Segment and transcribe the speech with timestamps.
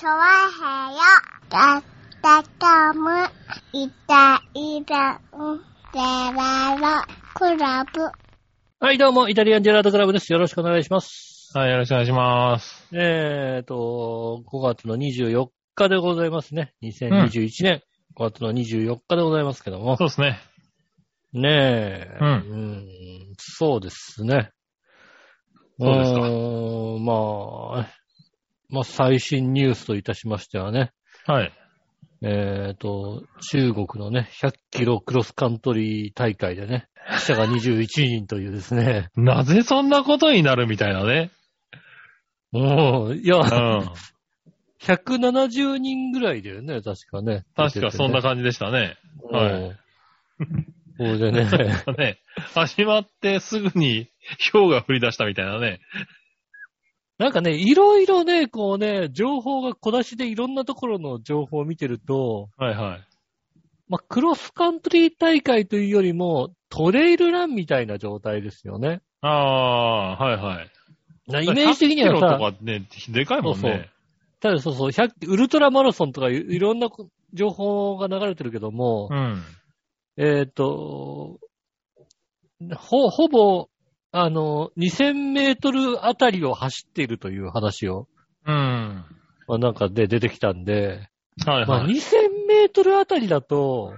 [0.00, 0.16] チョワ
[0.48, 1.00] ヘヨ
[1.50, 1.82] だっ
[2.22, 3.10] たかむ
[3.74, 5.58] いたいたん
[5.92, 5.98] で
[6.34, 8.10] ららクラブ
[8.80, 10.32] はい、どうも、イタリアンジェラートクラブです。
[10.32, 11.50] よろしくお願いします。
[11.52, 12.88] はい、よろしくお願いします。
[12.94, 16.72] えーと、5月の24日でございますね。
[16.82, 17.82] 2021年、
[18.16, 19.98] 5月の24日でございますけども。
[19.98, 20.40] そうですね。
[21.34, 22.18] ねえ。
[22.22, 22.86] うんん
[23.36, 24.50] そうですね。
[25.78, 27.12] そうですかーんま
[27.82, 27.99] あ、
[28.70, 30.92] まあ、最新ニュースといたしましてはね。
[31.26, 31.52] はい。
[32.22, 36.86] えーと、中国のね、100キロクロスカントリー大会でね、
[37.18, 39.08] 記者が21人というですね。
[39.16, 41.30] なぜそんなことになるみたいなね。
[42.52, 43.88] もう、いや、うん。
[44.80, 47.44] 170人ぐらいだよね、確かね。
[47.54, 48.96] 確かそんな感じでしたね。
[49.30, 49.72] はいい。
[50.96, 51.44] それでね、
[51.96, 52.18] ね。
[52.54, 54.08] 始まってすぐに
[54.52, 55.80] 氷が降り出したみたいなね。
[57.20, 63.00] なんかね、いろいろね、こうね、情報が小出しでいろんなところの情報を見てると、はいはい。
[63.90, 69.02] まあ、クロスカントリー大会というよりも、トレイルランみたいな状態ですよね。
[69.20, 70.70] ああ、はいはい。
[71.30, 73.90] なイメージ的には100キロさ、とかね、でかいもんそうそうね。
[74.40, 76.88] ただそうそう、100ウルトラマラソンとかいいろんな
[77.34, 79.42] 情報が流れてるけども、うん。
[80.16, 81.38] えっ、と、
[82.76, 83.68] ほ、ほぼ、
[84.12, 88.08] あの、2000メートルあたりを走っているという話を、
[88.46, 89.04] うん。
[89.46, 91.08] まあ、なんかで出てきたんで、
[91.46, 91.92] まあ、はいはい。
[91.92, 93.94] 2000メートルあたりだと、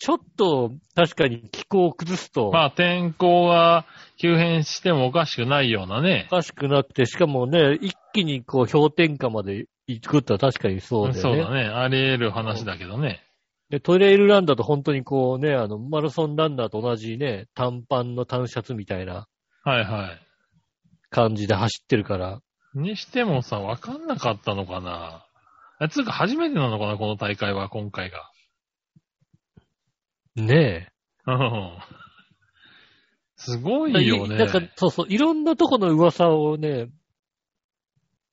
[0.00, 3.84] ちょっと確かに気候を崩すと、まあ天候が
[4.16, 6.36] 急変してもおかしくないようなねお。
[6.36, 11.20] かしくなって、しかもね、一気にこう氷点下まで行くってのは確かにそうだよね。
[11.20, 11.62] そうだね。
[11.68, 13.20] あり得る話だけどね。
[13.70, 19.28] で、トレイルランだと本当にこうね、あの、マラソンランナーと同じね、短パンの短シャツみたいな
[19.62, 20.20] はいはい。
[21.10, 22.40] 感じで走ってるから、
[22.74, 25.26] にしてもさ、わかんなかったのかな。
[25.78, 28.30] あつうか初めてなのかな、この大会は、今回が。
[30.36, 30.90] ね
[31.26, 31.78] うん。
[33.36, 34.02] すごえ。
[34.02, 34.36] いよね。
[34.36, 36.88] なんか、そうそう、いろんなとこの噂をね、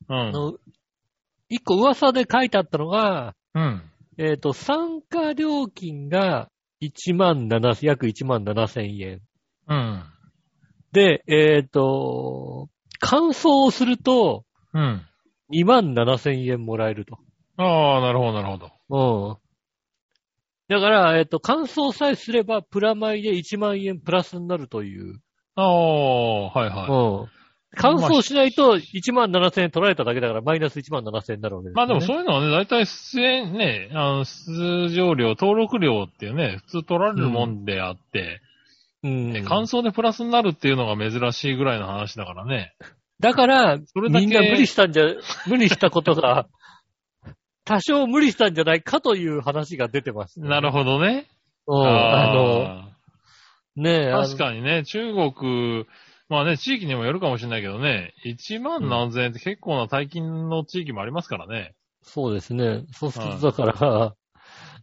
[0.07, 0.15] うん。
[0.15, 0.57] あの、
[1.49, 3.91] 一個噂で書いてあったのが、うん。
[4.17, 6.49] えっ、と、参加料金が
[6.81, 9.21] 1万7、約1万7千円。
[9.67, 10.03] うん。
[10.91, 15.01] で、えっ、と、乾燥をするとうん。
[15.51, 17.17] 2万7千円もらえると。
[17.57, 18.71] ああ、なるほど、なるほど。
[18.89, 19.37] うん。
[20.67, 25.21] だから、えっ、と、乾燥さえすれば、プラマイで1万円プラスになるという。
[25.55, 27.29] ああ、はいはうん。
[27.75, 31.73] 乾燥しないと1万7千円取られただけだから、マイナス1万7千円になるわけでい。
[31.73, 38.41] す、まあでもそういうのはね、大体出演ね、あの、出場料、登録料っていうね、普通取られるもんであって、
[39.03, 39.43] うんね。
[39.45, 42.73] 乾燥でプラスになるっていうのが珍しいぐらいの話だからね。
[43.19, 45.03] だから、それだけみんな無理したんじゃ、
[45.47, 46.47] 無理したことが、
[47.65, 51.27] 多少無理したんじゃないかという話が出てます、なるほどね。
[51.67, 51.77] ど。
[51.77, 51.87] うん。
[51.87, 52.89] あの、あ
[53.75, 54.37] ねえ、ー確に。
[54.37, 55.85] かにね、中国、
[56.27, 61.75] まあね、地域にもよるかもしれないけどね、1万何千円って結構な大金の地域もありますからね。
[62.01, 62.85] そうですね。
[62.93, 64.15] そうするはいと、だから、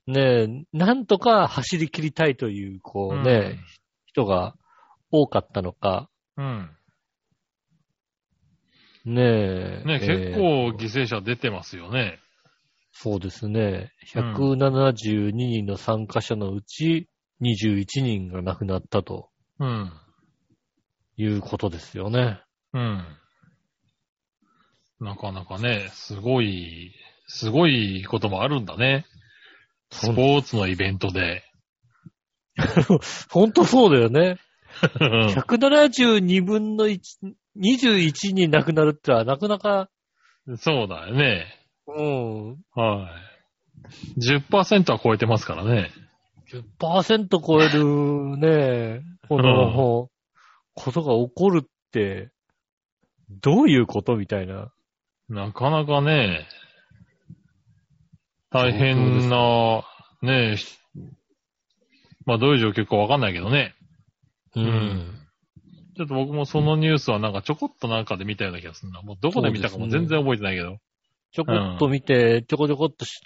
[0.07, 3.59] ねえ、なんとか走り切りたいという、こうね、
[4.07, 4.55] 人が
[5.11, 6.71] 多かったのか、うん。
[9.05, 9.85] ねえ。
[9.85, 12.19] ね、え結ー構犠牲者出てますよね。
[12.93, 13.91] そうですね。
[14.15, 17.09] うん172人の参加者のうち
[17.41, 19.93] 21人が亡くなったとうん。
[21.23, 22.41] いうことですよね。
[22.73, 23.05] うん。
[25.01, 26.93] なかなかね、すごい、
[27.27, 29.07] すごいこともあるんだね。
[29.91, 31.45] スポーツのイベントで。
[33.31, 34.39] ほんとそうだよね。
[35.01, 36.99] うん172分の1、
[37.59, 39.91] 21人亡くなるってのはなかなか、
[40.57, 41.47] そうだよね。
[41.87, 43.09] うん、は
[44.17, 44.21] い。
[44.21, 45.91] 10%は超えてますからね。
[46.81, 50.09] 10%超えるね、この、
[50.75, 52.31] ことが起こるって、
[53.29, 54.73] どういうことみたいな。
[55.29, 56.47] なかなかね、
[58.51, 59.83] 大変な、
[60.21, 60.57] ね
[62.27, 63.75] まあどういう状況かわかんないけどね。
[64.55, 65.19] うん。
[65.97, 69.03] ちょっと僕もそのニュースはなんかちょこっとなんかで見たような気がするな。
[69.03, 70.79] もうどこで見たかも全然覚えてないけど。
[71.33, 73.21] ちょこっと見て、ちょこちょこっとし、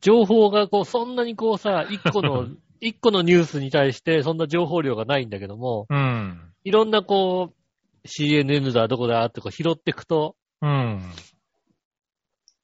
[0.00, 2.48] 情報がこう、そんなにこうさ、一個の、
[2.82, 6.52] 一個のニュースに対してそんな情報量がないんだけども、うん。
[6.64, 11.00] いろんなこう、CNN だ、どこだってこう拾っていくと、うん。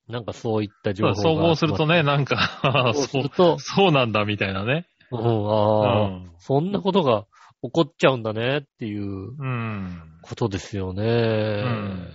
[0.09, 1.17] なんかそういった情報が。
[1.23, 4.87] 総合するとね、なんか、そうすそうそうなんだみたいなね。
[5.12, 6.32] うん、うああ、ん。
[6.41, 7.26] そんなことが
[7.62, 10.03] 起こっちゃうんだねっていううん。
[10.23, 11.05] ことですよね。
[11.05, 12.12] うん。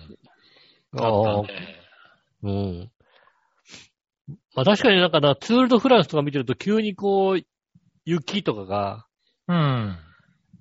[1.00, 1.48] ああね。
[2.44, 2.92] うん。
[4.56, 7.46] まあ確かになんかな、ツールドフランスとか見てると急にこう、
[8.06, 9.06] 雪とかが
[9.48, 9.98] うん。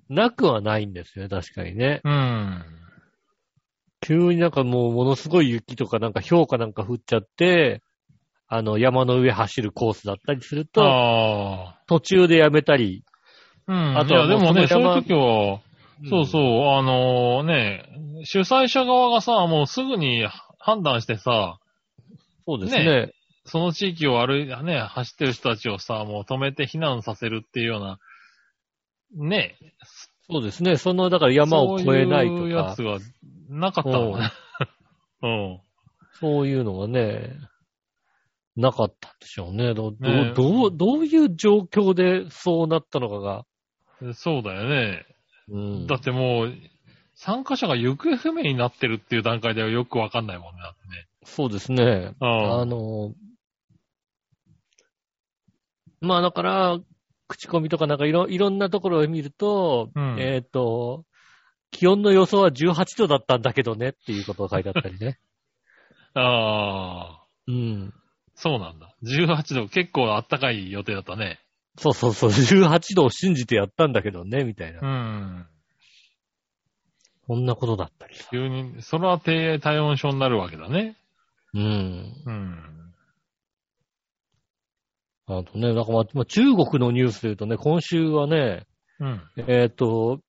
[0.09, 2.01] なくはないんですよね、確かにね。
[2.03, 2.63] うん。
[4.01, 7.81] 急になんかもうものすごい雪とかなんか氷かなんか降っちゃって、
[8.47, 13.03] あの山の上走るコースだったりすると、あ途中でやめたり。
[13.67, 13.73] あ。
[13.73, 13.97] うん。
[13.97, 15.61] あとはでもね、そういう時は、
[16.09, 17.85] そうそう、あのね、
[18.25, 20.27] 主催者側がさ、もうすぐに
[20.59, 21.59] 判断してさ、
[22.45, 23.13] そうですね。
[23.45, 27.99] その地域を歩い、ね、走ってる人たちをさ、もう止めて避難させるっていうような、
[29.15, 29.57] ね、
[30.29, 30.77] そうですね。
[30.77, 32.97] その、だから山を越えないそういうとかやつ、が
[33.49, 34.31] なかったもんね。
[35.21, 35.61] うん。
[36.19, 37.35] そういうのがね、
[38.55, 39.73] なかったんでしょうね。
[39.73, 43.45] どどねえどう、どういう状況でそうなったのかが。
[44.13, 45.05] そうだよね。
[45.49, 46.53] うんだってもう、
[47.15, 50.61] 参加者が行方不明になってるっていう段階ではよくわかんないもんね。
[50.61, 52.15] だってねそうですね。
[52.19, 53.13] うんあの、
[56.03, 56.79] まあだから、
[57.27, 61.05] 口コミとかなんかいろいろんなところを見ると、うんえっ、と、
[61.71, 65.17] 気温の予想は18度だったんだけどねっていうことが書いてあったりね。
[66.13, 67.93] ああ、うん。
[68.35, 68.93] そうなんだ。
[69.03, 71.39] 18度、結構あったかい予定だったね。
[71.77, 74.79] そうそうそう、18度を信じてやったんだけどね、みたいな。
[74.81, 75.47] うん。
[77.25, 78.27] こんなことだったりさ。
[78.29, 80.97] 急に、それは低体温症になるわけだね。
[81.53, 82.13] うん。
[82.25, 82.82] うん。
[85.25, 88.65] あとね、なんかまあ、まあ中国のニュースで言うとね、今週はね、
[88.99, 89.21] うん。
[89.47, 90.19] えっ、と、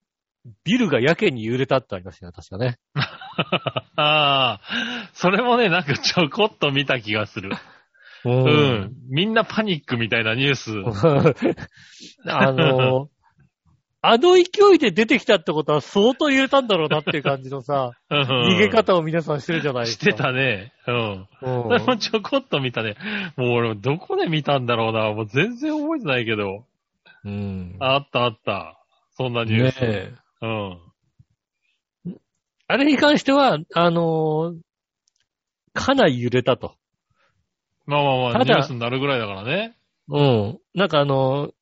[0.64, 2.78] ビルがやけに揺れたってありましたね、確かね。
[3.96, 4.60] ああ、
[5.12, 7.50] それもね、なんかちょこっと見た気がする。
[8.24, 8.92] ううん。。
[9.08, 10.72] みんなパニックみたいなニュース。
[12.26, 13.08] あの、
[14.06, 14.42] あの勢
[14.74, 20.04] いで出てきたってことは相当揺れたんだろうなっていう感じのさ、逃逃げ方を皆さんしてるじゃないですか。
[20.04, 20.74] してたね。
[20.86, 21.28] うん。
[21.40, 22.96] うんもちょこっと見たね。
[23.38, 25.10] もう俺、どこで見たんだろうな。
[25.14, 26.66] もう全然覚えてないけど。
[27.24, 27.76] うん。
[27.80, 28.78] あったあった。
[29.16, 29.80] そんなニュース。
[29.80, 30.14] ねえ。
[30.42, 30.78] うん。
[32.66, 34.60] あれに関しては、あのー
[35.72, 36.74] かなり揺れたと。
[37.86, 39.74] まあまあまあ、ニュースになるぐらいだからね。
[40.08, 40.58] うん。
[40.74, 41.52] なんかあのー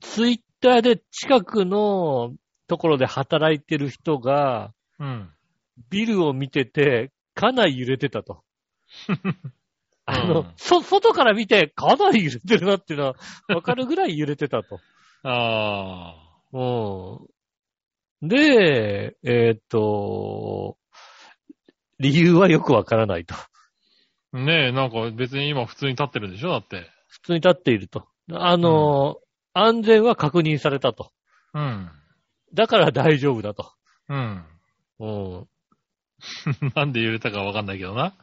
[0.00, 2.34] ツイッターで近くの
[2.66, 5.30] ところで働いてる人が、うん。
[5.90, 8.42] ビルを見てて、かなり揺れてたと。
[10.06, 13.14] あの、うんそ、外から見て、かなり揺れてるなっていうのは、
[13.48, 14.80] わかるぐらい揺れてたと。
[15.22, 16.14] あ
[16.52, 18.28] うん。
[18.28, 20.78] で、えーっと、
[22.00, 23.34] 理由はよくわからないと。
[23.34, 23.48] あ。
[24.32, 26.90] ねえ、なんか別に今普通に立ってるんでしょだって。
[27.08, 28.08] 普通に立っていると。
[28.32, 29.18] あの、
[29.60, 31.10] 安全は確認されたと。
[31.54, 31.90] うん。
[32.54, 33.72] だから大丈夫だと。
[34.08, 34.44] うん。
[35.00, 35.48] うん。
[36.74, 38.14] なんで揺れたかわかんないけどな。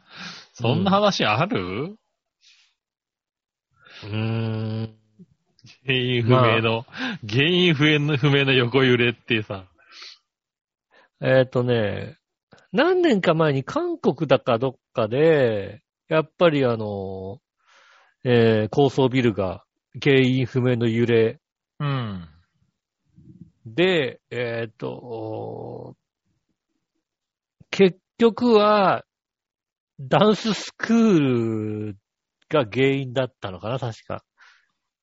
[0.52, 1.96] そんな話ある、
[4.04, 4.96] うーん。
[5.84, 6.86] 原因不明の、
[7.28, 9.66] 原因不明の不明の横揺れってさ。
[11.20, 12.18] えーっとね、
[12.72, 17.40] 何年か前に韓国だかどっかで、やっぱりあの、
[18.24, 19.65] えー高層ビルが
[20.02, 21.40] 原因不明の揺れ
[21.78, 22.28] うん。
[23.64, 25.96] で、えーっと、
[27.70, 29.04] 結局は、
[29.98, 31.18] ダンススクー
[31.92, 31.96] ル
[32.48, 34.22] が原因だったのかな、確か。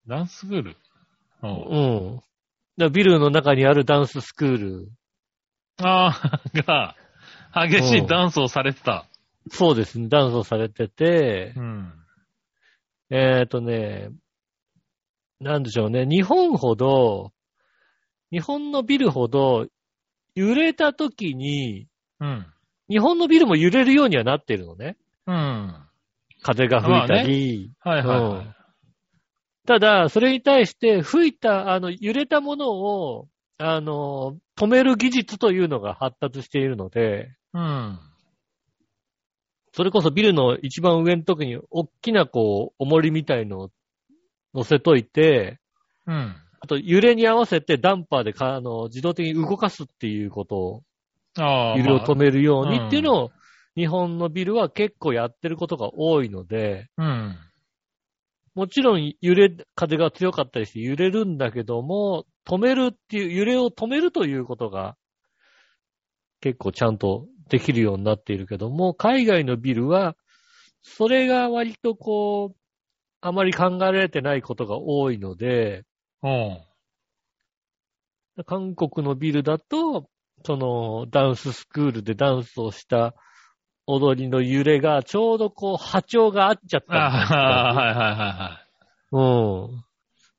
[0.08, 0.77] ダンススクール？
[1.41, 2.22] うん。
[2.79, 2.91] うん。
[2.91, 4.91] ビルの中にあるダンススクール。
[5.77, 6.96] ああ、 が、
[7.53, 9.08] 激しいダンスをされてた。
[9.50, 11.94] そうですね、ダンスをされててう、ん。
[13.10, 14.10] えーっとね、
[15.44, 17.32] なんでしょうね、日本ほど、
[18.32, 19.68] 日本のビルほど、
[20.36, 21.88] 揺れた時に、
[22.20, 22.46] うん。
[22.90, 24.98] 日本のビルも揺れるようにはなっているのね。
[25.28, 25.76] うん。
[26.42, 28.56] 風が吹いたり、はいはいはい。
[29.66, 38.00] ただ、それに対して吹いた、あの、揺れたものを、あの、止める技術というのが発達しているので、うん。
[39.72, 43.70] それこそビルの一番上の時に大きなこう、重りみたいのを
[44.53, 45.60] 乗せといて、
[46.07, 46.36] うん。
[46.60, 50.83] あと揺れに合わせてダンパーでかあの自動的に動かすっていうことを、
[51.38, 51.77] ああ。
[51.77, 53.31] 揺れを止めるようにまあっていうのを、
[53.75, 57.36] 日本のビルは結構やってることが多いので、うん。
[58.55, 64.95] もちろん揺れ、風が強かったりして揺れるんだけども、止めるっていう、揺れを止めるということが
[66.43, 70.17] 結構ちゃんとできるようになっているけども、海外のビルは、
[70.81, 72.55] それが割とこう、
[73.25, 75.86] あまり考えられてないことが多いので、
[76.22, 76.62] うん。
[78.46, 80.10] 韓国のビルだと、
[80.46, 83.15] そのダンススクールでダンスをした
[83.88, 89.70] 踊りの揺れがちょうどこう波長が合っちゃったはいはいはいはい。
[89.70, 89.84] うん。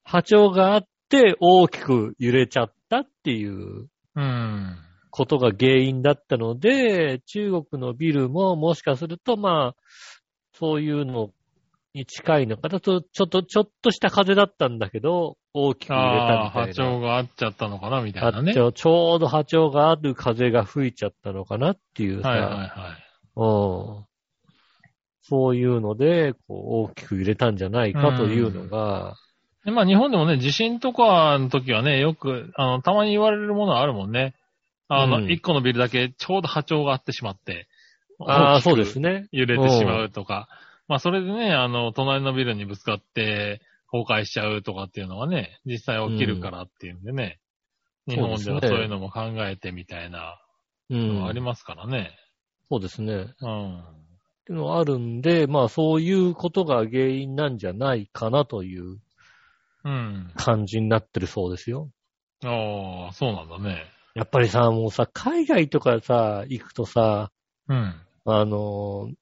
[0.03, 4.77] 波長があって大きく揺れちゃったっていううん。
[5.11, 9.77] ことが原因だったので、中国のビルももしかするとまあ、
[10.53, 11.31] そういうの
[11.95, 16.51] に近いのかなと、ちょっと、ちょっとした風だったんだけど、大きく揺れたみたいな。
[16.51, 18.53] 波長が合っちゃったのかな、みたいなね。
[18.53, 22.69] ちょうど波長がある風が吹いちゃったのかなっていうさ、はいはいはい。
[23.37, 24.05] うん。
[25.23, 29.15] そういうので、こう、大きく揺れたんじゃないかというのが、
[29.65, 34.35] で、まあ日本でもね、地震とかの時はね、よく、あの、たまに言われるものはあるもんね。
[34.89, 37.67] あの、うん一、個のビルだけちょうど波長が合ってしまって。
[38.21, 38.89] ああ、そうでね。
[38.89, 39.27] すね。
[39.33, 40.49] 揺れてしまうとか。
[40.89, 43.61] まあそれでね、あの、隣のビルにぶつかって
[43.91, 47.39] 崩壊しちゃうとかっていうのがね、実際起きるからっていうんでね。
[48.07, 50.39] 日本ではそういうのも考えてみたいな
[50.91, 52.11] ありますからね。
[52.69, 53.35] そうですね。
[53.41, 53.79] うん。
[53.79, 53.83] っ
[54.45, 58.99] ていうのがあるんで、まあそういうことが原因なんじゃないかなという
[59.85, 60.31] うん。
[60.37, 61.91] 感じになってるそうですよ。
[62.45, 63.85] ああ、そうなんだね。
[64.15, 67.31] やっぱりさ、もうさ、海外とかさ、行くとさ、
[67.69, 67.95] うん。
[68.27, 69.15] あのー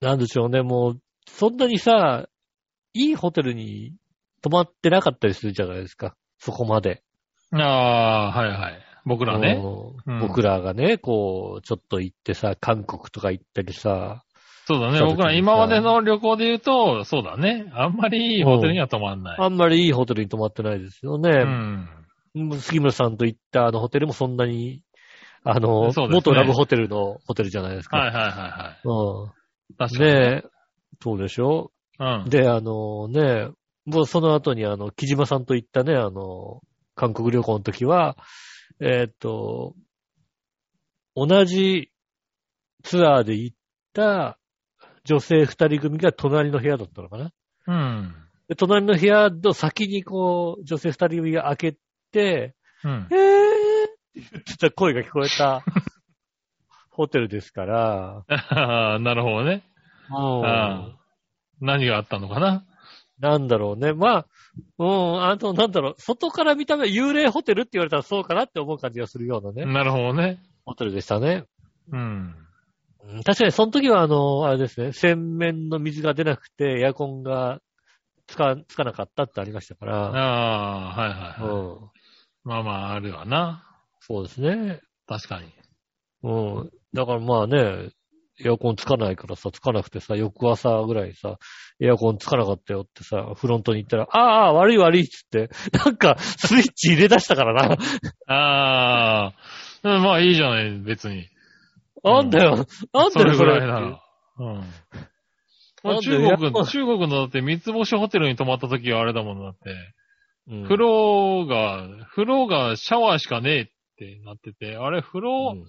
[0.00, 2.28] なんでしょうね、もう、そんなにさ、
[2.94, 3.94] いいホテルに
[4.42, 6.16] 泊まってなかったりするじゃないですか。
[6.38, 7.02] そこまで。
[7.52, 8.78] ああ、はいはい。
[9.04, 9.60] 僕らね。
[10.20, 14.24] 僕らがね、こう、ちょっと行ってさ、韓国とか行ったりさ、
[14.66, 15.00] そうだね。
[15.00, 17.70] 僕ら今までの旅行で言うと、そうだね。
[17.74, 19.38] あんまりいいホテルには泊まんない。
[19.40, 21.30] あんまりいいホテルに泊まってないですようね。
[21.42, 21.88] ん。
[22.60, 24.82] 杉村さんと行ったあのホテルもそんなに、
[25.42, 27.96] あの、ね元ラブホテルのホテルじゃないですか。
[27.96, 28.80] はいはいはいはい。
[28.84, 29.39] うん。
[29.78, 30.10] 確かに。
[30.10, 30.48] ねえ、
[31.02, 31.70] そうでしょ？
[31.98, 32.24] うん。
[32.28, 33.50] で、あのね、
[33.86, 36.60] もうその後にあの、木島さんと行ったね、あの、
[36.94, 38.16] 韓国旅行の時は、
[38.80, 39.74] えーっと、
[41.16, 41.90] 同じ
[42.82, 43.56] ツアーで行っ
[43.92, 44.38] た
[45.04, 47.32] 女性二人組が隣の部屋だったのかな？
[47.66, 48.14] うん。
[48.48, 51.76] で隣の部屋の先にこう、女性二人組が開け
[52.12, 53.14] て、うんえ。
[53.14, 55.62] ーって言ってた声が聞こえた
[57.00, 59.62] ホテルですから、あ あなるほどね。
[60.10, 60.98] もうああ
[61.58, 62.66] 何があったのかな？
[63.18, 63.94] なんだろうね。
[63.94, 64.26] まあ、
[64.78, 70.42] うん、あと、なんだろう、外から見た目幽霊ホテルって言われたらそうかなって思う感じがするようなね、なるほどね。
[70.66, 71.44] ホテルでしたね。
[71.90, 72.00] うん。
[73.02, 77.60] うん確かに、その時は、あの、あれですね、洗面の水が出なくて、エアコンが
[78.26, 81.50] つか、つかなかったってありましたかあら、あ、はいはいはい。
[81.50, 81.90] うん、
[82.44, 83.64] まあまあ、あるわな。
[84.00, 84.80] そうですね。
[85.06, 85.52] 確かに。
[86.22, 86.70] うん。
[86.94, 87.90] だからまあね、
[88.42, 91.38] エアコンつかないからさ、つかなくてさ、翌朝ぐらいさ、
[91.78, 97.76] エアコンつかなかったよってさ、フロントに行ったら、ああ、悪い悪いっつって、なんか、スイッチ入れ出したからな。
[98.26, 99.32] ああ、
[99.82, 101.28] うんまあいいじゃない、別に。
[102.02, 104.02] なんだよ、なんそれだよ、それぐらいなら。
[104.38, 104.64] うん。
[105.82, 109.70] まあ中国中国のだって三つ星ホテルに泊まった時はあれだもんだって。
[110.48, 113.66] うん風呂が、風呂がシャワーしかねえっ
[113.96, 115.66] てなってて、あれ風呂、うん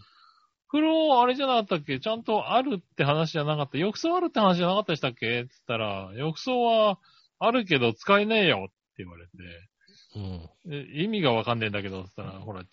[0.71, 1.99] 風呂あれじゃなかったっけ？
[1.99, 5.45] ちゃんとあるって話じゃなかった浴槽あるって話じゃなかったでしたっけ？
[5.47, 6.97] つったら、浴槽は
[7.39, 9.31] あるけど使えねえよって言われて、
[10.15, 10.49] うん。
[10.73, 12.63] え意味がわかんねえんだけど、つったら、ほら、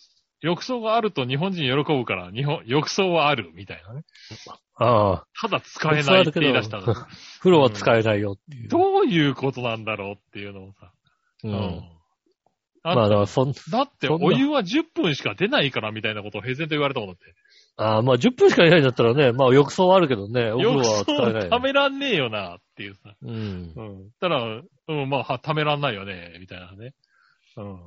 [0.41, 4.03] 浴槽があると日本人喜ぶから、日本、浴槽はあるみたいなね。
[4.77, 6.95] ああ、ただ使えないって言い出したの。
[7.41, 8.69] 風呂は使えないよっていう。
[8.69, 10.93] どういうことなんだろうっていうのをさ。
[11.43, 11.49] う。
[11.49, 11.83] うん
[12.85, 17.35] まあ、だから、そん、だってお湯は10分しか出ないからみたいなことを平然と言われたもんだって。
[17.79, 23.15] ああ、まあ、10分しかいないんだったらね、まあ、浴槽はあるけどね、お風呂浴は使えない槽ためらんねえよなっていうさ。
[23.23, 23.31] うん。
[23.31, 24.11] うん。
[24.21, 24.43] たら、
[24.89, 26.95] うん、まあ、はためらんないよね、みたいなね。
[27.57, 27.79] うん。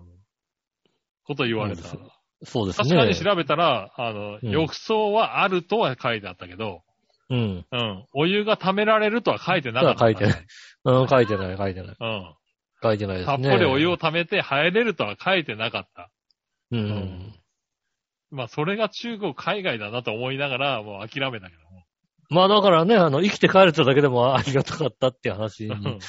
[1.25, 1.83] こと言われた。
[1.83, 2.11] そう
[2.43, 2.89] そうですね。
[2.89, 6.81] 確かに調べたら、あの、うん浴槽はあるとは書いてあったけど、
[7.29, 7.65] うん。
[7.71, 8.05] うん。
[8.13, 10.45] お湯が溜められるとは書いてなかった、書いてない。
[10.85, 11.95] うん、書いてない、書いてない。
[11.99, 12.35] うん。
[12.81, 13.51] 書いてないですたっね。
[13.51, 16.09] ぷりお湯を溜めて入れるとは書いてなかった。
[16.71, 16.79] うん。
[16.79, 17.40] ん
[18.31, 21.83] まあ、それが中国、海外だなと思いながら、もう諦めたけども。
[22.29, 25.99] まあ、だからね、あの、生きて帰れただけでもありがたかったっていう話にうん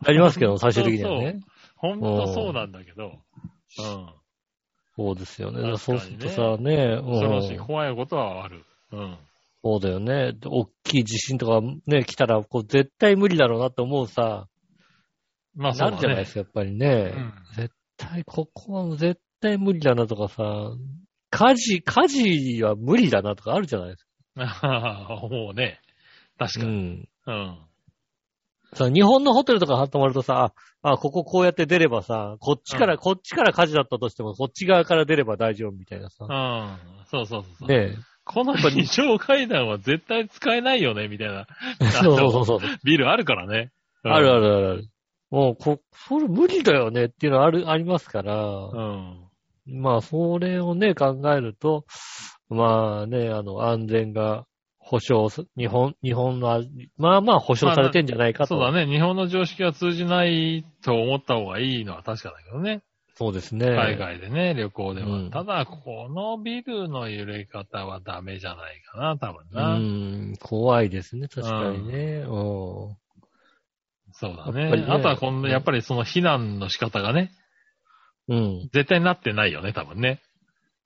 [0.00, 1.40] なりますけど、最終的にはね。
[1.76, 3.12] ほんとそうなんだけど、
[3.78, 4.08] うん。
[4.96, 5.62] そうですよね。
[5.62, 8.64] ねそうするとさ、ね、恐ろしい、うん怖いことはある。
[8.90, 9.18] うん。
[9.62, 10.32] そうだよね。
[10.32, 14.48] で大きい地震とかね、来たら、こう、絶対無理だろうなって思うさ、
[15.54, 15.96] まあ、そうだね。
[15.96, 17.12] なるじゃないですか、やっぱりね。
[17.14, 20.72] うん絶対、ここは絶対無理だなとかさ、
[21.30, 24.08] 火事、火事は無理だなとかあるじゃないですか。
[25.30, 25.80] もうね。
[26.38, 26.72] 確かに。
[26.72, 27.08] うん。
[27.26, 27.58] うん。
[28.74, 36.24] さ、日本のホテルとか泊まるとさ、あ、あこここうやって出ればさ、こっちから、うんこっちから火事だったとしても、こっち側から出れば大丈夫みたいなさ。
[36.24, 37.06] うん。
[37.06, 37.68] そうそうそうそう。
[37.68, 41.46] ねこの二条階段は絶対使えないよね、みたいな。
[42.02, 42.58] そうそうそう。
[42.84, 43.72] ビルあるからね。
[44.04, 44.88] うんあるあるあるある。
[45.30, 49.27] もう、こ、それ無理だよねっていうのある、ありますから、うん。
[49.68, 51.84] まあ、それをね、考えると、
[52.48, 54.46] まあね、あの、安全が
[54.78, 56.64] 保障す、日本、日本の、
[56.96, 58.54] まあまあ保障されてんじゃないかと。
[58.54, 58.86] そうだね。
[58.90, 62.82] 日本の常識は通じないと思った方がいいのは確かだけどね。
[63.16, 63.66] そうですね。
[63.74, 65.08] 海外でね、旅行では。
[65.08, 69.76] うんただ、このビルの揺れ方はダメじゃないかな、多分うな。
[69.76, 72.24] ん、怖いですね、確かにね。
[72.26, 72.96] うん。
[74.12, 74.86] そうだねね。
[74.88, 77.30] あとはこの、やっぱりその避難の仕方がね、
[78.28, 78.68] うん。
[78.72, 80.20] 絶対なってないよね、多分ね。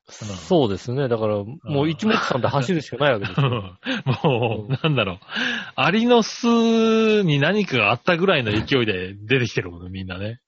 [0.08, 1.08] そうですね。
[1.08, 3.78] だから、もう一目散で走るしかないわけですよ。
[4.25, 5.18] もう、なんだろう。
[5.76, 10.40] アリの巣に何かがあったぐらいの勢いで出てきてるもんね、みんなね。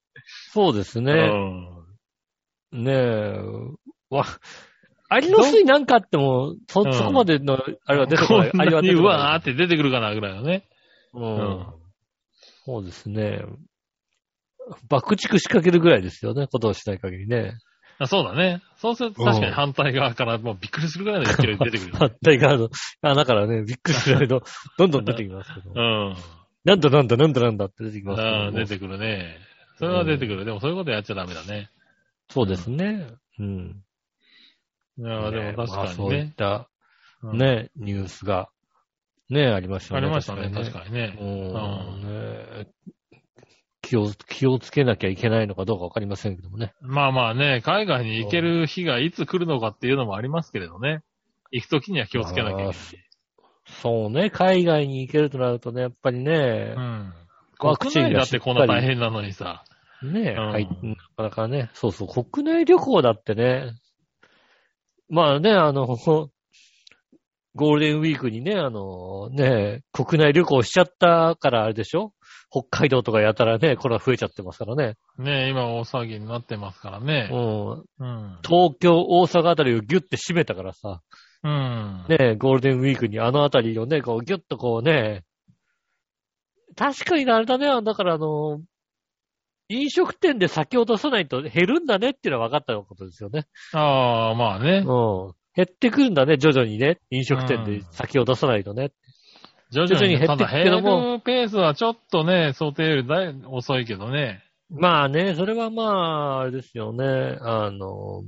[0.51, 1.13] そうですうね。
[2.73, 2.83] ん。
[2.83, 3.39] ねえ。
[4.09, 4.25] わ、
[5.09, 8.51] アリの巣になんかあっても、そ、うんそこまでの、あれは出てここない。
[8.57, 9.17] アリは出てこない。
[9.17, 10.67] わーって出てくるかな、ぐらいのね。
[11.13, 11.19] う。
[11.19, 11.65] うん
[12.65, 13.43] そうですね。
[14.89, 17.57] 爆竹仕掛けるぐらいですよね、ことをしない限りね。
[17.97, 18.61] あそうだね。
[18.77, 21.93] そうすると確かに反対側からもうびっくりするぐらいの勢いで出てくるよね。
[21.99, 22.69] 反対側の、
[23.01, 24.43] あ、だからね、びっくりするけど、
[24.77, 25.71] どんどん出てきますけど。
[25.73, 26.15] うん。
[26.65, 29.37] なんだなんだなんだなんだって出てきますけどああ、出てくるね。
[29.77, 30.45] それは出てくる。
[30.45, 31.69] でもそういうことやっちゃダメだね。
[32.29, 33.07] そうですね。
[33.39, 33.83] うん。
[34.97, 36.33] いやでも確かにまあそういっね。
[36.35, 36.69] た、
[37.21, 38.49] うんね、ニュースが、
[39.29, 40.01] ね、ありましたね。
[40.01, 41.17] ありましたね、確にかにね。
[41.19, 42.67] うんね
[43.85, 46.73] 気を、気をつけなきゃいけないのかどうかわかりませんけどもね。
[46.81, 51.03] まあまあね、海外に行ける日がいつ来るのかっていうのもありますけれどね。
[51.51, 52.75] 行くときには気をつけなきゃいけない。
[53.67, 57.13] そうね、海外に行けるとなるとね、やっぱりねう、ん。
[57.59, 59.63] ワクチンが国内だってこんな大変なのにさ。
[60.03, 63.71] ね、うんはい、なかなかね、そうそう、国内旅行だってね、
[65.09, 65.87] まあね、あの、
[67.55, 72.13] ゴールデンウィークにね、あの、ね、国内旅行しちゃったからあれでしょ
[72.55, 74.95] 北海道とかやたらね、これは増えちゃってますからね。
[75.17, 77.29] ね今大騒ぎになってますからね。
[77.29, 77.69] うん。
[77.71, 78.39] うん。
[78.47, 81.01] 東京、大阪あたりをギュッて締めたからさ、
[81.43, 82.05] うん。
[82.07, 85.25] ね、ゴールデンウィークにあのあたりをね、こうギュッとこうね、
[86.77, 88.61] 確かにあれだね、だからあの、
[89.67, 93.47] 飲食店で酒を出さないと減るんだねっていうのは分かったことですよね。
[93.73, 94.83] ああ、まあね。
[94.85, 95.33] うん。
[95.55, 96.99] 減ってくるんだね、徐々にね。
[97.09, 98.91] 飲食店で酒を出さないとね。
[99.75, 104.43] 徐々に減ってくけども減るペースはちょっとね、想定よりだい遅いけどね。
[104.69, 107.37] まあね、それはまあ、あれですよね。
[107.41, 108.23] あの、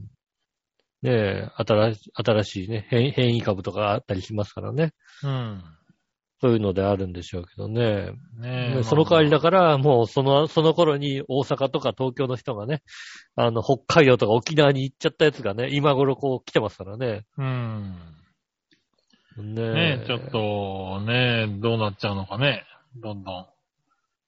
[1.02, 4.94] ねえ、新し新しいね変、変異株とかあったりしますからね。
[5.24, 5.64] うん。
[6.40, 8.12] そういうのであるんでしょうけどね。
[8.40, 8.84] ねえ。
[8.84, 12.84] その代わりだかから、もうその、その頃に大阪とか東京の人がね、
[13.36, 17.26] あの、北海道とか沖縄に行っちゃったやつがね、今頃こう来てますからね。
[17.38, 17.46] ら。
[17.46, 18.17] うん。
[19.43, 22.65] ねねえ、ちょっとね、どうなっちゃうのかね。
[22.95, 23.45] どんどん。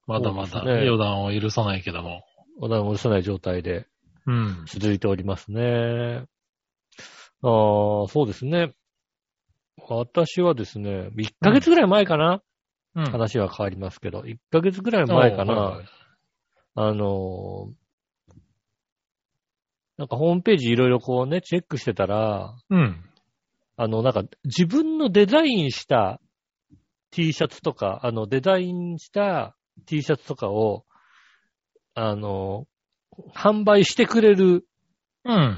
[0.07, 2.23] まだまだ予断を許さないけども。
[2.59, 3.87] お団を許さない状態で
[4.25, 4.65] うん。
[4.67, 6.25] 続いておりますね。
[7.41, 8.73] ああ、そうですね。
[9.87, 12.41] 私はですね、1ヶ月ぐらい前かな、
[12.95, 13.05] うん。
[13.05, 15.85] 話は変わりますけど、1ヶ月ぐらい前かな、はいはい
[16.75, 17.79] あのー
[19.97, 23.08] なんかホームページいろいろこうね、チェックしてたら、うん。
[23.81, 26.19] あの、なんか自分のデザインした
[27.11, 30.83] T シャツとか、あの、デザインした T シャツとかを、
[31.93, 32.67] あの、
[33.33, 34.67] 販売してくれる
[35.23, 35.57] うん。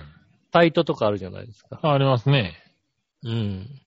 [0.54, 1.80] サイトとかあるじゃないですか。
[1.82, 2.62] ありますね。
[3.24, 3.82] うん。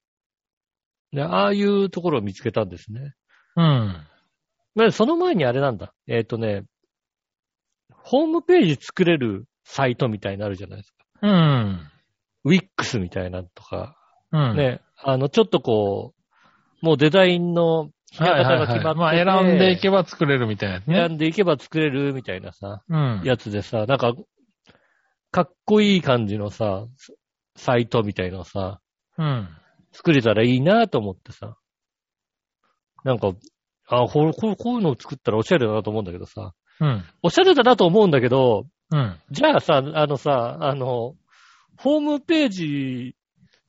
[1.13, 3.13] で、ああいうところを見つけたんですね。
[3.55, 4.07] うん。
[4.75, 5.93] まあその前にあれなんだ。
[6.07, 6.65] えっ、とね、
[7.89, 11.05] ホームページ作れるサイトみたいになるじゃないですか。
[11.21, 11.89] うん。
[12.43, 13.95] ウィックスみたいなのとか、
[14.31, 14.57] うん。
[14.57, 16.13] ね、あの、ちょっとこ
[16.81, 19.25] う、もうデザインの決めはい方が決まってて、はいはい。
[19.25, 20.95] まあ選んでいけば作れるみたいなやつね。
[20.95, 23.21] 選んでいけば作れるみたいなさ、うん。
[23.23, 24.13] やつでさ、なんか、
[25.31, 26.85] かっこいい感じのさ、
[27.55, 28.79] サイトみたいなのさ、
[29.17, 29.49] うん。
[29.91, 31.57] 作れたらいいなと思ってさ。
[33.03, 33.33] なんか、
[33.87, 36.53] あ、こういうのを作ったらおしゃれだなと思うんだけどさ。
[36.79, 37.03] うん。
[37.21, 39.19] おしゃれだなと思うんだけど、うん。
[39.31, 41.15] じゃあさ、あのさ、あの、
[41.77, 43.15] ホームページ、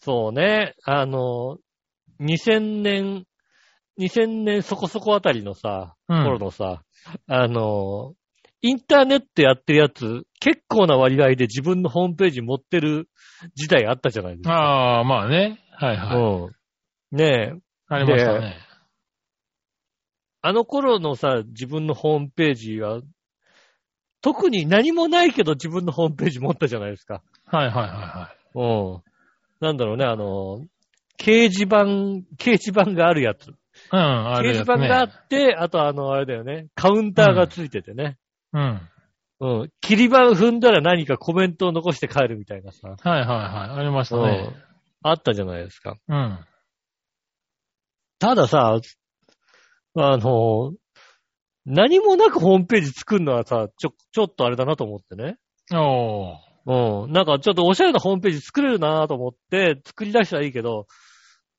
[0.06, 1.58] そうね、あの、
[2.20, 3.24] 2000年、
[3.98, 6.84] 2000年そこそこあたりのさ、うん頃のさ、
[7.26, 8.14] あの、
[8.62, 13.08] インターネットやってるやつ、結構な割合で自分のホームページ持ってる
[13.56, 14.54] 時代あったじゃないですか。
[14.54, 15.58] ああ、まあね。
[15.72, 16.18] はいはい。
[16.18, 16.50] う
[17.14, 17.16] ん。
[17.16, 18.58] ねえ、ありましたね。
[20.40, 23.00] あの頃のさ、自分のホームページは、
[24.20, 27.24] 特に何もないけど自分のホームページ持ったじゃないですか。
[27.46, 28.36] はいはいはいはい。
[28.54, 29.05] うん。
[29.60, 30.64] なんだろうね、あの、
[31.18, 31.84] 掲示板、
[32.36, 33.48] 掲示板があるやつ。
[33.48, 34.64] うん、あ掲るやつね。
[34.64, 38.18] 示板があって、あとあの、あれだよね、カウンターがついててね。
[38.52, 38.80] うん。
[39.38, 39.72] うん。
[39.80, 42.96] 切り板踏んだら何かコメントを残して帰るみたいなさ。
[43.02, 43.80] はいはいはい。
[43.80, 44.50] ありましたうんね。。
[45.02, 45.96] あったじゃないですか。
[46.08, 46.38] うん。
[48.18, 48.80] たださ、
[49.94, 50.72] あの、
[51.66, 55.36] 何もなくホームページ作るのはさ、ちょ、ちょっとあれだなと思ってね。
[55.74, 56.36] おー。
[56.66, 57.12] うん。
[57.12, 60.86] なんかちょっとおしゃれなホームページ作れるなと思って作り出したらいいけど、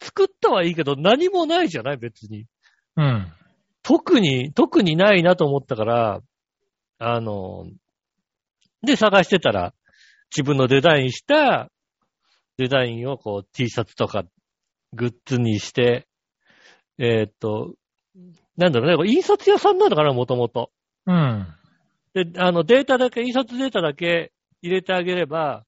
[0.02, 2.46] 作ったはいいけど何もないじゃない別に。
[2.98, 3.32] うん。
[3.84, 6.20] 特に、特にないなと思ったから、
[7.00, 7.68] あの、
[8.84, 9.74] で探してたら、
[10.36, 11.70] 自分のデザインした
[12.58, 14.26] デザインをこう T シャツとか
[14.94, 16.08] グッズにして、
[16.98, 17.76] えーっと、
[18.58, 20.72] なんだろうね、印刷屋さんなのかな、もともと。
[21.06, 21.48] うん。
[22.14, 25.64] で、あの、データだけ、印刷データだけ入れてあげれば、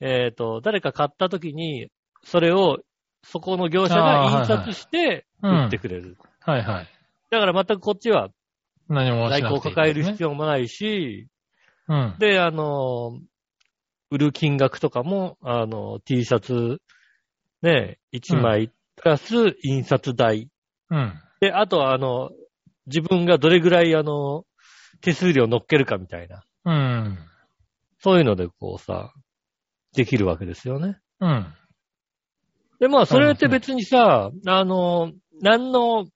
[0.00, 1.88] えっ、と、誰か買った時に、
[2.24, 2.78] それを、
[3.24, 6.16] そこの業者が印刷して、うん売ってくれる。
[6.40, 6.88] はいはい。
[7.30, 8.28] だから全くこっちは
[8.88, 11.28] 何もし在庫をなくていい、抱える必要もないし、
[11.88, 12.16] 要。
[12.18, 13.18] で、あの、
[14.10, 16.80] 売る金額とかも、あの、T シャツ、
[17.62, 20.48] ね、1枚プラス印刷代。
[20.90, 20.98] うん。
[20.98, 21.14] うん。
[21.40, 22.30] で、あとは、あの、
[22.86, 24.44] 自分がどれぐらい、あの、
[25.00, 26.44] 手数料乗っけるかみたいな。
[26.64, 27.18] うん。
[28.02, 29.12] そういうので、こうさ、
[29.94, 30.98] できるわけですよね。
[31.20, 31.46] うん。
[32.80, 36.06] で、まあ、それって別にさ、あの、何の、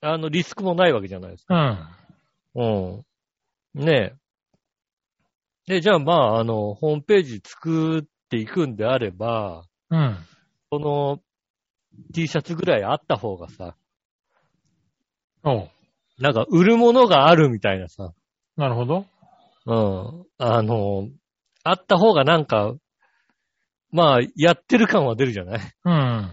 [0.00, 1.94] あの、リスクもないわけじゃないですか。
[2.54, 2.62] うん。
[2.62, 3.02] う
[3.78, 3.84] ん。
[3.84, 4.16] ね
[5.68, 5.74] え。
[5.74, 10.16] で、じゃあまあ、あの、ホームページ作っていくんであれば、うん。
[10.70, 11.20] この
[12.12, 13.76] T シャツぐらいあった方がさ、
[15.44, 15.70] おう。
[16.18, 18.12] なんか売るものがあるみたいなさ、
[18.56, 19.06] なるほど。
[19.66, 20.24] うん。
[20.38, 21.08] あの、
[21.64, 22.74] あった方がなんか、
[23.92, 25.60] まあ、やってる感は出るじゃない？
[25.84, 26.30] うん。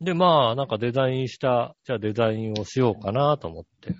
[0.00, 3.94] で、まあ、なんかデザインした、じゃあデザインをしようかなと思って。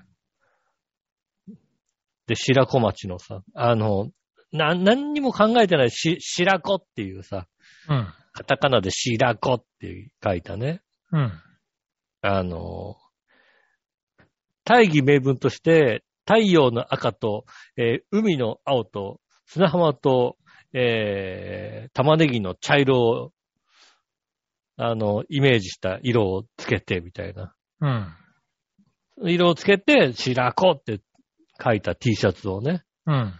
[2.26, 4.10] で、白子町のさ、あの、
[4.52, 7.46] な、何にも考えてないし、白子っていうさ、
[7.88, 8.14] うん。
[8.32, 10.82] カタカナで白子って書いたね。
[11.10, 11.32] うん。
[12.20, 12.96] あの、
[14.64, 17.46] 大義名分として、太陽の赤と、
[17.78, 20.36] えー海の青と、砂浜と、
[20.74, 23.32] えー玉ねぎの茶色を、
[24.76, 27.54] あの、イメージした色をつけて、みたいな。
[27.80, 27.86] う
[29.24, 29.30] ん。
[29.30, 31.00] 色をつけて、白子って
[31.64, 33.34] 書いた T シャツをね、うん。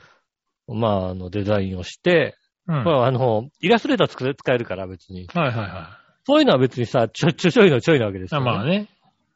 [0.80, 2.84] まあ、あの、デザインをして、うん。
[2.84, 5.26] まあ、あの、イラストレーター使えるから、別に。
[5.34, 8.34] はいはいはそういうのは別にさ、ちょ、ちょ、ちょいのちょいなわけですい。
[8.34, 8.88] よ、まあね。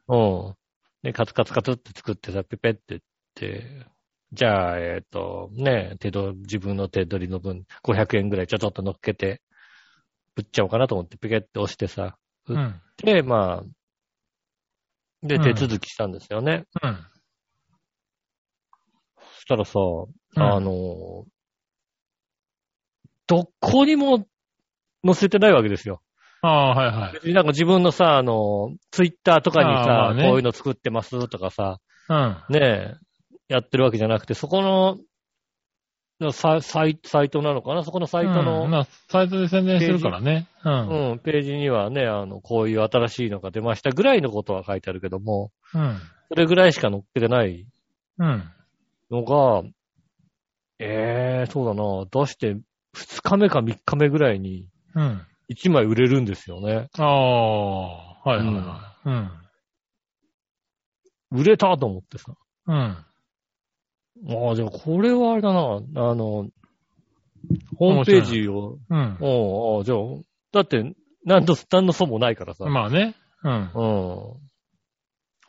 [0.07, 0.55] うん。
[1.03, 3.01] で、カツカツカツって作ってさ、ペペって、
[4.33, 9.41] じゃあ、えっ、と、ね、手取り、自分の手取りの分、500円ぐらいちょちょっと乗っけて、
[10.35, 12.17] 売っちゃおうかなと思って、ペケって押してさ、
[12.47, 12.81] うんうん。
[12.97, 13.63] で、まあ、
[15.21, 16.65] で、うん手続きしたんですよね。
[16.81, 16.97] うん。
[19.35, 19.79] そしたらさ、
[20.35, 21.25] あの、
[23.27, 24.25] どこにも
[25.05, 26.01] 載せてないわけですよ。
[26.41, 27.13] ああ、はいはい。
[27.13, 32.43] 別になんか自分のさ、あの、ツイッターとかにさ、ねこういうの作ってますとかさ、うん。
[32.49, 32.95] ねえ、
[33.53, 34.63] やってるわけじゃなくて、そこ
[36.19, 37.83] の、ササイサイトなのかな？
[37.83, 40.47] そこのサイトうんの、まあ、サイトで宣伝するからね。
[40.63, 41.11] うん。
[41.11, 45.99] うん、ページにはね、あの、こういう新しいのが出ましたぐらいのことは書いてあるけども、うん。
[46.29, 47.67] それぐらいしか載っけてない
[48.17, 48.43] うん。
[49.11, 49.63] のが、
[50.79, 52.53] ええそうだな、出して
[52.95, 55.21] 2日目か3日目ぐらいにうん。
[55.51, 56.87] 1枚売れるんですよね。
[56.97, 59.09] ああ、はいはいはい。
[59.09, 59.31] うん。
[61.39, 62.33] 売れたと思ってさ。
[62.67, 62.97] うん。
[64.29, 66.47] ああ、じゃあこれはあれだな、あの、
[67.77, 69.17] ホームページを、うん。
[69.19, 69.97] おうああ、じゃあ、
[70.51, 70.95] だって、
[71.25, 72.65] なんと、なんのそもないからさ。
[72.65, 73.15] まあね。
[73.43, 73.53] うん。
[73.53, 73.69] うん。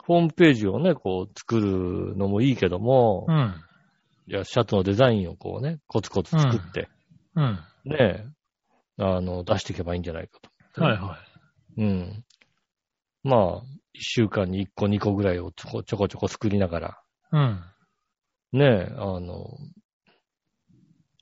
[0.05, 3.55] ホームページをね、こう作るのもいいけども、うん。
[4.27, 6.89] じゃあシャツのデザインをこうね、コツコツ作って、
[7.35, 7.59] うん。
[7.85, 8.25] ね、
[8.97, 10.39] あの、出していけばいいんじゃないか
[10.73, 10.81] と。
[10.81, 11.17] はいは
[11.77, 11.81] い。
[11.81, 12.23] うん。
[13.23, 13.61] まあ、
[13.93, 16.99] 一週間に一個二個ぐらいをちょこちょこちょこ作りながら、
[17.31, 17.63] うん。
[18.55, 19.57] ね、あの、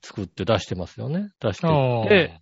[0.02, 1.30] 作って出してますよね。
[1.40, 2.08] 出して。
[2.08, 2.40] で、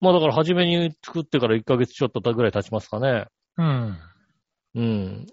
[0.00, 3.26] まあだから初めに作ってから1ヶ月ちょっとぐらい経ちますかね。
[3.56, 3.98] うん。
[4.74, 5.26] うん。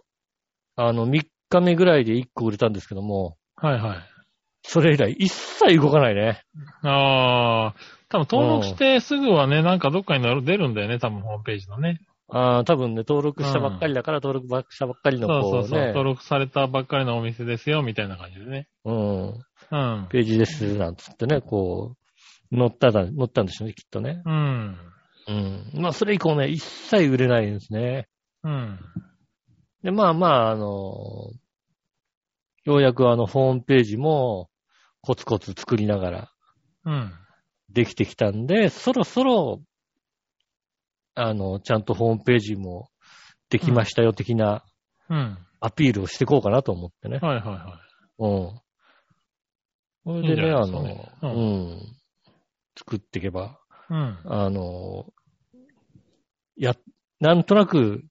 [0.76, 3.98] あの、3日目ぐらいで1個売れたんですけども、はいはい。
[4.64, 6.44] それ以来一切動かないね。
[6.84, 7.76] ああ、
[8.10, 12.02] 多分登録してすぐはね、なんかどっかに出るんだよね、多分ホームページのね。
[12.30, 18.68] ああ、多分ね、登録したばっかりだから、登録したばっかりのそうそうそう、登録されたばっかりのお店ですよ、みたいな感じでね。
[18.84, 20.08] うん、うん。
[20.10, 21.96] ページです、なんつってね、こ
[22.52, 24.22] 乗っただ、乗ったんでしょうね、きっとね。
[24.26, 24.78] うん。
[25.28, 25.72] うん。
[25.82, 28.08] まあ、それ以降ね、一切売れないんですね。
[28.44, 28.80] うん。
[29.84, 31.32] で、まあまあ、あの、
[32.66, 34.50] ようやくあの、ホームページも、
[35.02, 36.32] コツコツ作りながら
[36.86, 37.14] うん。
[37.70, 39.62] できてきたんで、そろそろ、
[41.20, 42.90] あの、ちゃんとホームページも
[43.50, 44.64] できましたよ、的な
[45.10, 45.38] うん。
[45.60, 47.18] アピールをしていこうかなと思ってね。
[47.18, 47.82] はいはいは
[48.20, 50.22] うん。
[50.22, 51.82] それでね、あないですかねの、ううん。
[52.78, 53.94] 作っていけば、い。
[53.94, 54.20] うん。
[54.26, 55.08] あの、
[56.56, 56.76] や、
[57.20, 58.04] なんとなく、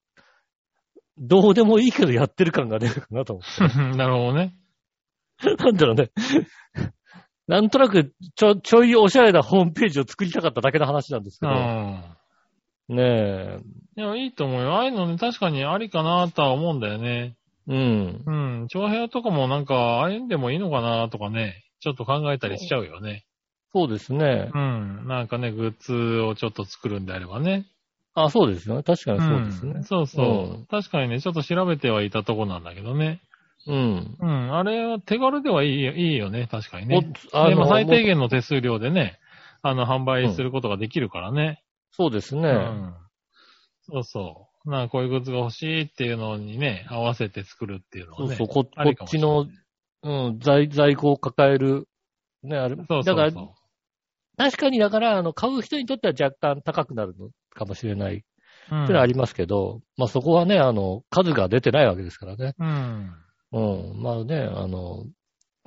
[1.19, 3.79] どうでもいいけどやってる感が出るかなと思って。
[3.97, 4.59] なるほどね。
[5.59, 6.11] なんだろうね。
[7.47, 11.53] なんとなく、ちょ、ちょいおしゃれなホームページを作りたかっただけの話なんですけど。
[11.53, 12.16] うん。
[12.89, 13.61] ねえ。
[13.97, 14.75] いや、いいと思うよ。
[14.75, 17.37] ああいうのね、確かにありかなとは思うんだよね。
[17.67, 18.23] うん。
[18.27, 18.31] う
[18.65, 18.67] ん。
[18.69, 23.25] 長編とかもなんか、ああいうんでもいいのかなとかね、ちょっと考えたりしちゃうよね。
[23.73, 24.51] そうですね。
[24.55, 25.07] うん。
[25.09, 27.67] なんかね、グッズをちょっと作るんであればね。
[28.15, 28.83] あ、そうですよね。
[28.83, 29.85] 確かにそうですねん。
[29.85, 33.21] そうそう、うん確かにね、ちょっと調べてはいたとこなんだけどね。
[33.67, 34.17] うん。
[34.19, 34.57] うん。
[34.57, 36.49] あれは手軽ではいいよいいよね。
[36.51, 37.13] 確かにね。
[37.35, 39.19] おでも最低も限の手数料でね、
[39.63, 41.63] あの、販売することができるからね。
[41.97, 42.43] そうですね。
[42.43, 42.95] うん。
[43.89, 44.71] そうそう。
[44.71, 48.35] なこういうグッズが欲しいっていうのにね、合わせて作るっていうのはね。
[48.35, 49.47] そうそう、ここっちの、
[50.03, 51.89] うん、在、在庫を抱える。
[52.43, 52.77] ね、あれ。
[52.77, 53.49] そうそうだから、そう。
[54.37, 58.25] 確かにだから、あの、買う人にとっては若干高くなるのかもしれない。
[58.67, 62.55] っていうのはありますけど、まあそこはね、あの、数が出てないわけですからね。
[62.59, 63.13] うん。
[63.53, 64.03] うん。
[64.03, 65.05] まあね、あの、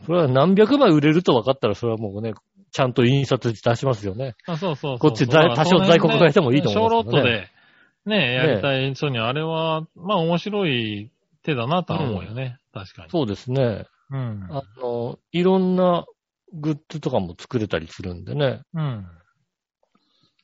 [0.06, 2.34] それは何百枚売れると分かったら、それはもうね、
[2.72, 4.36] ちゃんと印刷して出しますよね。
[4.48, 11.12] あそうそうそうこっち在多少在庫抱えてもいいと思うんですけどね小ロットで、ね、やりたい人にはあれは、まあ面白い
[11.44, 12.60] 手だなとは思うよね。
[12.74, 13.10] 確かに。
[13.10, 13.86] そうですね。
[14.12, 14.48] うん。
[14.50, 16.06] あの、いろんな
[16.54, 18.62] グッズとかも作れたりするんでね。
[18.74, 19.06] うん。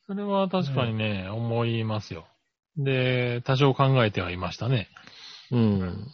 [0.07, 2.27] それは確かにね、思いますよ。
[2.77, 4.89] で、多少考えてはいましたね。
[5.51, 6.07] うん。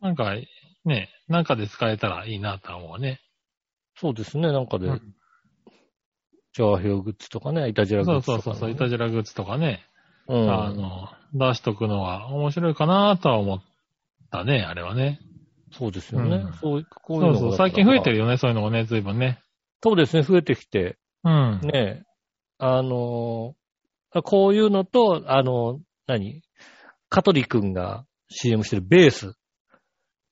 [0.00, 0.34] なんか、
[0.84, 3.20] ね、なんかで使えたらいいなとは思うね。
[3.96, 4.52] そうですね。
[4.52, 4.88] なんかで、
[6.48, 8.42] うんジャワヘオグッズとかね、イタジラグッズとか、ね。
[8.42, 9.84] そうそうそう、イタジラグッズとかね、
[10.28, 10.50] うん。
[10.50, 13.62] あの、出しとくのは面白いかなとは思っ
[14.30, 15.20] たね、あれはね。
[15.72, 16.36] そうですよね。
[16.36, 18.24] うんそう、こういうのがそうそう、最近増えてるよ。
[18.24, 19.40] よね、そういうのがね、随分ね。
[19.82, 20.22] そうですね。
[20.22, 21.60] 増えてきて、うん。
[21.62, 22.04] ね、
[22.58, 23.58] あのー
[24.24, 26.42] こういうのと、あの、何？
[27.10, 29.34] カトリ君が CM してるベース。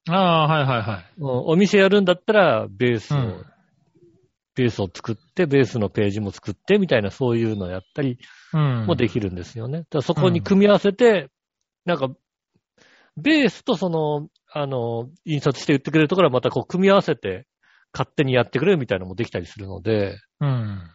[0.09, 1.05] ああ、はいはいはい。
[1.19, 3.45] うんお店やるんだったら、ベースを、うん
[4.57, 8.19] ベースを作って、ベースのページも作って、みたいな、そういうのをやったり
[8.53, 8.87] うん。
[8.87, 9.81] もできるんですよね。
[9.81, 11.29] だからそこに組み合わせて、
[11.85, 12.09] なんか、
[13.17, 17.47] ベースとその、あの、印刷して売ってくれるところはまたこう組み合わせて、
[17.93, 20.91] 勝手にやってくれるみたいなのもできたりするので、うん。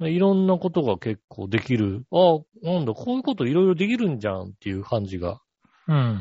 [0.00, 2.04] いろんなことが結構できる。
[2.12, 5.40] あなんだ、こういうこといろいろできるんじゃんっていう感じが
[5.86, 6.20] うん。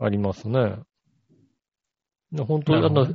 [0.00, 0.76] ありますね。
[2.32, 3.06] で本当に、あの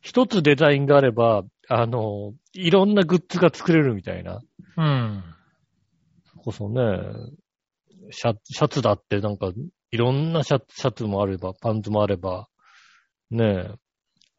[0.00, 4.40] 一つデザインがあれば、あの、いろんなグッズが作れるみたいな。
[4.76, 5.22] うん。
[6.38, 6.80] こそね、
[8.10, 9.52] シャシャツだってなんか、
[9.90, 12.48] いろんなシャシャツもあれば、パンツもあれば、
[13.30, 13.74] ねえ、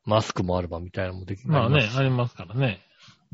[0.05, 2.79] マスクもあればみたいなのもできまあね、ありますからね。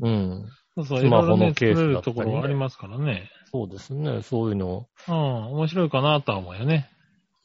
[0.00, 0.46] うん。
[0.76, 3.30] そうそう、スマホのケースだったりねころありますからね。
[3.50, 4.22] そうですね。
[4.22, 6.90] そういうの、うん、面白いかなとは思うよね。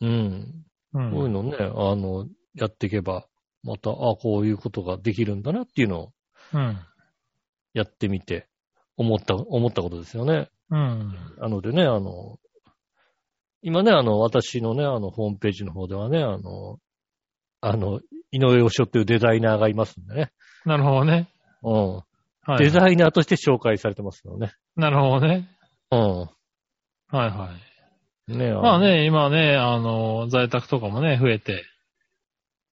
[0.01, 0.65] うん。
[0.93, 1.11] うん。
[1.11, 3.25] こういうのね、あの、やっていけば、
[3.63, 6.11] また、あこういうことができるんだなっていうのを
[6.53, 6.79] うん。
[7.73, 8.47] やってみて、
[8.97, 10.49] 思った、思ったことですよね。
[10.69, 11.15] うん。
[11.39, 12.37] なのでね、あの、
[13.61, 16.79] 今ね、あの、私のね、あの、ホームページの方ではね、あの、
[17.61, 17.99] あの、
[18.31, 20.31] 井上義雄っていうデザイナーがいますんでね。
[20.65, 21.29] なるほどね。
[21.63, 21.95] うん。
[22.43, 22.57] はい。
[22.57, 24.53] デザイナーとして紹介されてますよね。
[24.75, 25.47] なるほどね。
[25.91, 25.99] うん。
[25.99, 26.29] は
[27.11, 27.51] いは
[28.27, 28.35] い。
[28.35, 28.79] ねまあ。
[28.79, 31.63] ね、今ね、あの、在宅とかもね、増えて、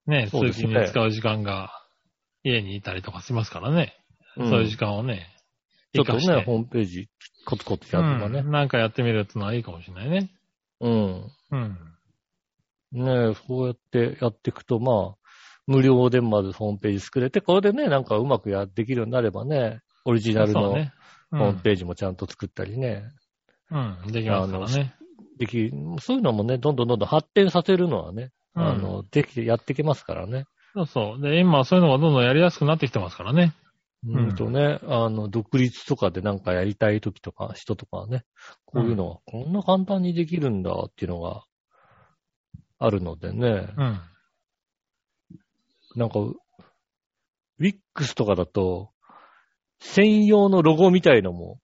[0.07, 1.71] ね、通勤に使う時間が
[2.45, 3.95] 家にいたりとかしますからね。
[4.37, 5.27] うんそういう時間をね、
[5.93, 7.09] ちょっとね、ホームページ、
[7.45, 8.51] コツコツやるとかねうん。
[8.51, 10.31] なんかやってみるってのはいいかもしれないね。
[10.81, 11.31] うん。
[11.51, 11.79] うん。
[12.93, 15.29] ねそうやってやっていくと、まあ、
[15.67, 20.91] 無料でまずホームページ作れて、これでね、なんかうまくやできるようになればね、オリジナルのホー
[21.33, 21.61] ムん。
[21.61, 23.05] ページもちゃんと作ったりね、
[23.71, 24.13] うん。
[24.13, 24.95] できますからね。
[25.39, 25.71] でき、
[26.01, 30.45] そういうのもね、どんどんどんどん発展させるのはね、うんあの、できてやっていけますからね。
[30.79, 31.21] そうそう。
[31.21, 33.55] で、今そういうのがどんどんやりやすくなってきてますからね。
[34.07, 38.25] うんとね、あの、独立とかでなんかやりたい時とか、人とかはね、
[38.65, 41.43] こういうのはこんな簡単にできるんだっていうのが
[42.79, 44.01] あるのでね、うん。
[45.97, 48.91] なんか、ウィックスとかだと、
[49.81, 51.59] 専用のロゴみたいのも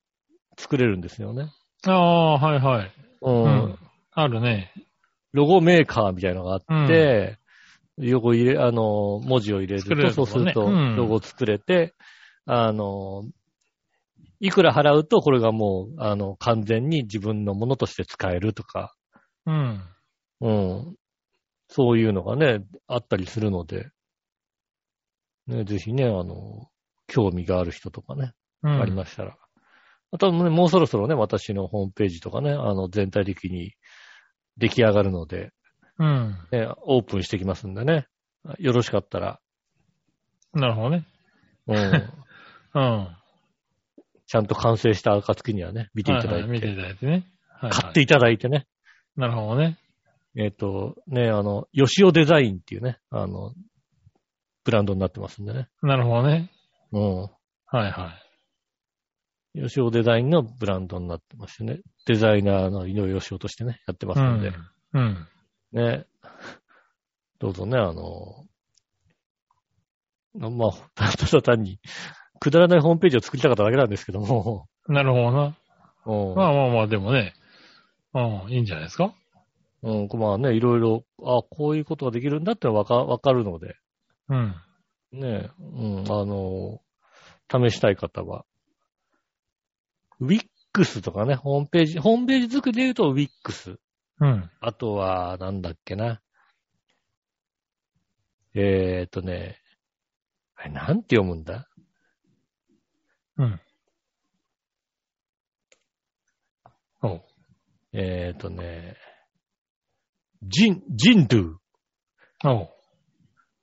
[0.59, 1.51] 作れるんですよね。
[1.87, 2.93] ああ、はいはい。
[3.23, 3.45] うん。
[3.45, 3.79] うん
[4.17, 4.73] あるね。
[5.33, 7.39] ロゴメーカーみたいのがあって、
[7.99, 11.95] 横入れ、あの、文字を入れると、るそうすると、ロゴ作れて、
[12.47, 13.25] あの、
[14.41, 18.95] いくら払うと、これがもう、あの、完全に自分のものとして使えるとか、
[19.47, 19.83] うん。
[20.41, 20.97] うん。
[21.69, 23.91] そういうのがね、あったりするので、
[25.47, 26.69] ね、ぜひね、あの、
[27.07, 28.81] 興味がある人とかね、うん。
[28.81, 29.37] ありましたら。
[30.11, 33.73] あとね、もうそろそろね、私のホームページとかね、あの、全体的に
[34.57, 35.51] 出来上がるので、
[35.99, 36.39] うん。
[36.51, 38.07] ね、オープンしてきますんでね。
[38.59, 39.41] よろしかったら、
[40.55, 41.07] なるほどね。
[41.67, 41.77] うん。
[42.75, 43.17] うん。
[44.27, 47.13] ちゃんと完成した暁にはね、見ていただいて、はは見ていただいてね。
[47.13, 48.67] はいはい買っていただいてね。
[49.17, 49.79] なるほどね。
[50.37, 53.55] えっ、と、ね、あの、吉尾デザインっていうね、あの、
[54.65, 55.69] ブランドになってますんでね。
[55.83, 56.51] なるほどね。
[56.93, 57.21] うん。
[57.23, 57.29] は
[57.89, 58.19] いは
[59.55, 59.63] い。
[59.63, 61.81] 吉尾デザインのブランドになってましてね。
[62.07, 64.53] デザイナーの井上義雄としてね、やってますので、
[64.95, 65.29] うん。
[65.75, 66.07] ね。
[67.39, 68.47] どうぞね、あの、
[70.35, 71.79] まあ、ただ単に、
[72.41, 75.57] くだらないホームページを作りたかっただけなんですけども、なるほどな。
[76.07, 76.35] うん。
[76.35, 77.35] まあまあまあ、でもね。
[78.15, 79.15] うん、いいんじゃないですか？
[79.83, 83.75] うん、まあね、いろいろ、あこういうことができるんだってわかわかるので、
[84.29, 84.55] うん。
[85.13, 86.81] ね、うん、あの、
[87.51, 88.45] 試したい方は、
[90.21, 93.79] Wix とかね、ホームページ、ホームページ作りで言うと Wix。
[94.21, 94.51] うん。
[94.61, 96.23] あとは、なんだっけな。
[98.55, 99.59] えーっとね、
[100.55, 101.69] あれ、なんて読むんだ？
[103.37, 103.61] うん。
[107.03, 107.23] おう。
[107.93, 108.97] えーっとね、
[110.43, 111.59] ジン、ジンドゥっ
[112.45, 112.63] おう。
[112.63, 112.69] っ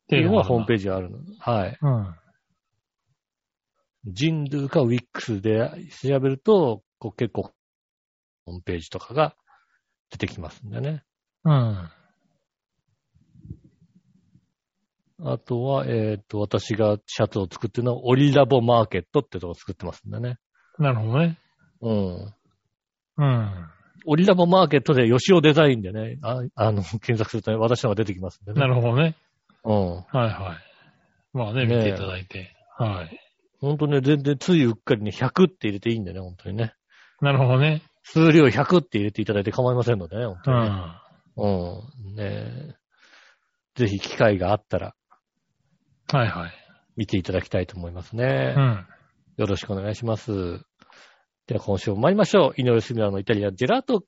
[0.09, 1.19] ていうのがホームペーージがあるの。
[1.39, 1.71] はい。
[1.71, 1.77] ジ。
[1.81, 2.15] うん。
[4.13, 7.53] ジンドゥか Wix で調べると、こう結構、
[8.45, 9.37] ホームページとかが
[10.11, 11.03] 出てきますんでね。
[11.43, 11.89] うん。
[15.23, 20.37] あとは、えっ、と、私がシャツを作ってるのは、オリラボマーケットってとこ作ってますんでね。
[20.79, 21.37] なるほどね。
[21.81, 22.33] うん。
[23.17, 23.67] うん。
[24.05, 28.59] オリラボマーケットで吉尾デザインでね、ああの、検索するとね、私のが出てきますんでね。
[28.59, 29.15] なるほどね。
[29.63, 29.95] うん。
[29.95, 31.37] はいはい。
[31.37, 32.55] まあね、見ていただいて。
[32.77, 33.19] はい。
[33.59, 36.73] ほんとね、全然ついうっかりね、100って入れていいんでね、本当にね。
[37.21, 37.83] なるほどね。
[38.03, 40.69] 数量100って入れていただいて構いませんのでね、本う当に。
[41.37, 42.15] うん。
[42.15, 42.75] ねえ
[43.75, 44.95] ぜひ機会があったら
[46.11, 46.51] はいはい。
[46.97, 48.53] 見ていただきたいと思いますね。
[48.57, 48.85] うん。
[49.37, 50.59] よろしくお願いします。
[51.47, 52.61] では今週も参りましょう。
[52.61, 54.03] 井上杉村のイタリアンジェラート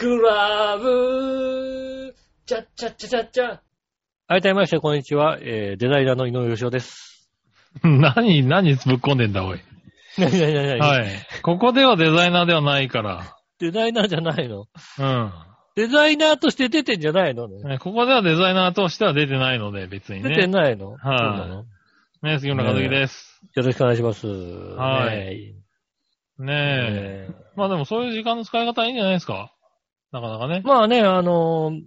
[0.00, 2.14] クラブ。
[2.46, 5.36] 改めまして、こんにちは。
[5.42, 7.28] えー、デザイナーの井上義雄です。
[7.84, 9.60] 何、何ぶっ込んでんだ、おい。
[10.16, 11.08] なになになになにはい。
[11.42, 13.36] ここではデザイナーではないから。
[13.58, 14.68] デザイナーじゃないの？
[15.00, 15.32] うん。
[15.76, 17.46] デザイナーとして出てんじゃないの？
[17.48, 17.62] ね。
[17.62, 20.30] ねここではデザイナーとしては出てないので、別にね。
[20.30, 21.64] 出てないの、はいそうなの？
[22.22, 23.38] ね、杉村和樹です。
[23.54, 24.26] よろしくお願いします。
[24.26, 25.54] はいね
[26.38, 26.46] えねえ。
[26.46, 29.52] ねえまあでもそういう時間の使い方いいんじゃないですか？
[30.12, 30.62] なかなかね。
[30.64, 31.82] まあね、あのー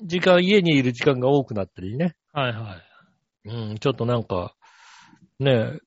[0.00, 2.14] 時間、家にいる時間が多くなったりね。
[2.32, 2.76] はいは
[3.44, 3.48] い。
[3.48, 4.54] うん、ちょっとなんか、
[5.40, 5.78] ねえ。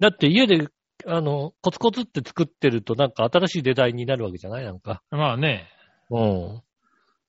[0.00, 0.68] だって家で、
[1.06, 4.64] あの、コツコツって作ってるとなんか新しいデザインになるわけじゃない？
[4.64, 5.02] なんか。
[5.10, 5.68] まあね。
[6.10, 6.22] うん。
[6.54, 6.62] うん、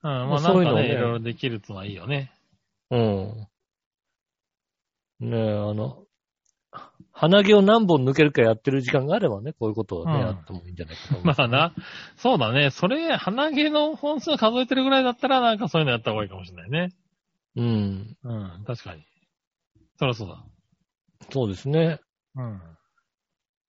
[0.02, 2.32] ままあそういうのね、いろいろできるとはいいよね。
[2.90, 3.48] うん。
[5.20, 6.06] ねえ、あの、
[7.12, 11.26] 鼻毛を何本抜けるかやってる時間があればね、こういうことをね、うんやってもいいんじゃないかと。
[11.26, 11.74] まあな。
[12.16, 12.70] そうだね。
[12.72, 16.96] それ、鼻毛の本数数えてるぐらいだったら、なんかそういうのやった方がいいかもしれないね。
[17.58, 18.18] うん。
[18.24, 19.04] うん、確かに。
[19.98, 20.46] そりゃそうだ。
[21.32, 22.00] そうですね。
[22.36, 22.62] うん。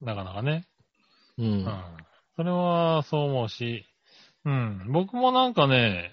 [0.00, 0.66] なかなかね。
[1.38, 1.42] う。
[1.42, 1.66] うんん。
[2.36, 3.84] それは、そう思うし、
[4.44, 4.92] うん。
[4.92, 6.12] 僕もなんかね、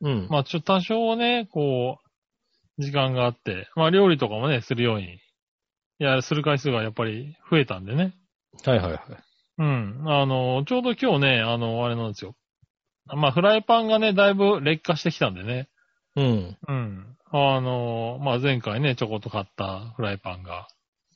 [0.00, 0.28] うん。
[0.30, 1.98] まあちょっと多少ね、こ
[2.78, 5.18] う、時間があって、まあ料理とかもね、するように、
[6.00, 8.14] いや、する回数がやっぱり増えたんでね。
[8.64, 9.00] はいはいはい。
[9.58, 10.02] うん。
[10.06, 12.36] あの、ちょうど今日ね、あの、あれなんですよ。
[13.06, 15.68] まあフライパンがね、だいぶ劣化してきたんでね。
[16.16, 16.56] うん。
[16.68, 17.16] うん。
[17.32, 20.68] あの、まあ前回ね、ちょこっと買ったフライパンが。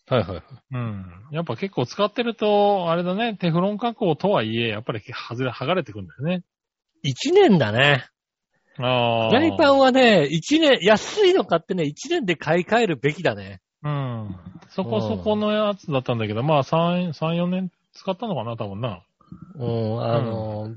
[0.08, 0.42] はいはいはい。
[0.72, 1.04] うん。
[1.30, 6.42] やっぱ結構使ってると、あれだね、テフロン加工とはいえ、やっぱり外れ、剥がれてくんだよね。
[7.02, 8.06] 一年だね。
[8.78, 9.28] ああ。
[9.28, 13.60] フライパンはね、一年、安いの買ってね、一年で買い替えるべきだね。
[13.82, 14.36] うん。
[14.70, 19.02] そこそこのやつだったんだけど、まあ3、3、4年使ったのかな、多分な。
[19.56, 20.70] うん、あの、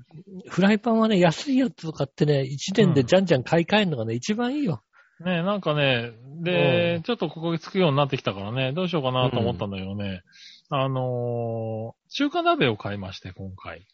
[0.48, 4.82] フライパンはね、安いやつとかってね、1年でじゃんじゃん買い替えるのがね、一番いいよ。
[5.24, 10.24] ねなんかね、うでん、ちょっとここにつくようになってきたからね、どうしようかなと思ったんだけどね、
[10.70, 13.86] あのー中華鍋を買いまして、今回。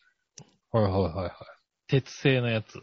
[0.71, 1.31] はいはいはいはい。
[1.87, 2.81] 鉄製のやつ。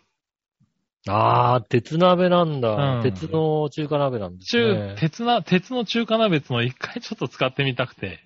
[1.07, 2.71] あー、鉄鍋なんだ。
[2.71, 4.97] うん鉄の中華鍋なんです中、ね。
[4.99, 8.21] 鉄な、鉄の中華鍋ってのを一回ちょっと使ってみたくて。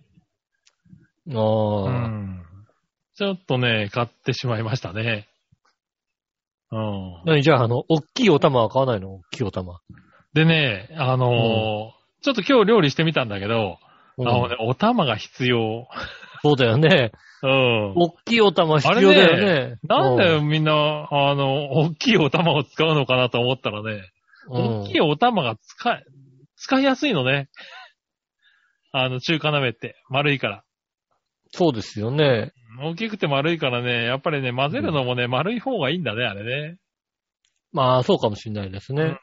[1.28, 2.42] あー、うん。
[3.14, 5.28] ちょっとね、買ってしまいましたね。
[6.70, 7.22] うん。
[7.26, 9.16] 何じゃあ、あの、大きいお玉は買わないの？
[9.16, 9.80] 大きいお玉。
[10.32, 13.78] でね、あのーちょっと今日料理してみたんだけど、
[14.16, 15.88] うんあのね、お玉が必要。
[16.42, 17.12] そうだよね。
[17.42, 17.92] うん。
[17.96, 19.78] 大きいお玉必要だよね。
[19.88, 24.02] なんでうみんな、あの、大きいお玉を使うのかなと思ったらね、
[24.48, 26.04] うん大きいお玉が使い、
[26.56, 27.48] 使いやすいのね。
[28.92, 30.64] あの、中華鍋って、丸いから。
[31.52, 32.52] そうですよね。
[32.80, 36.78] 大きくて丸いからね、やっぱりね、混ぜるのもね、丸い方がいいんだね、あれね。
[37.72, 39.16] まあ、そうかもしれないですね。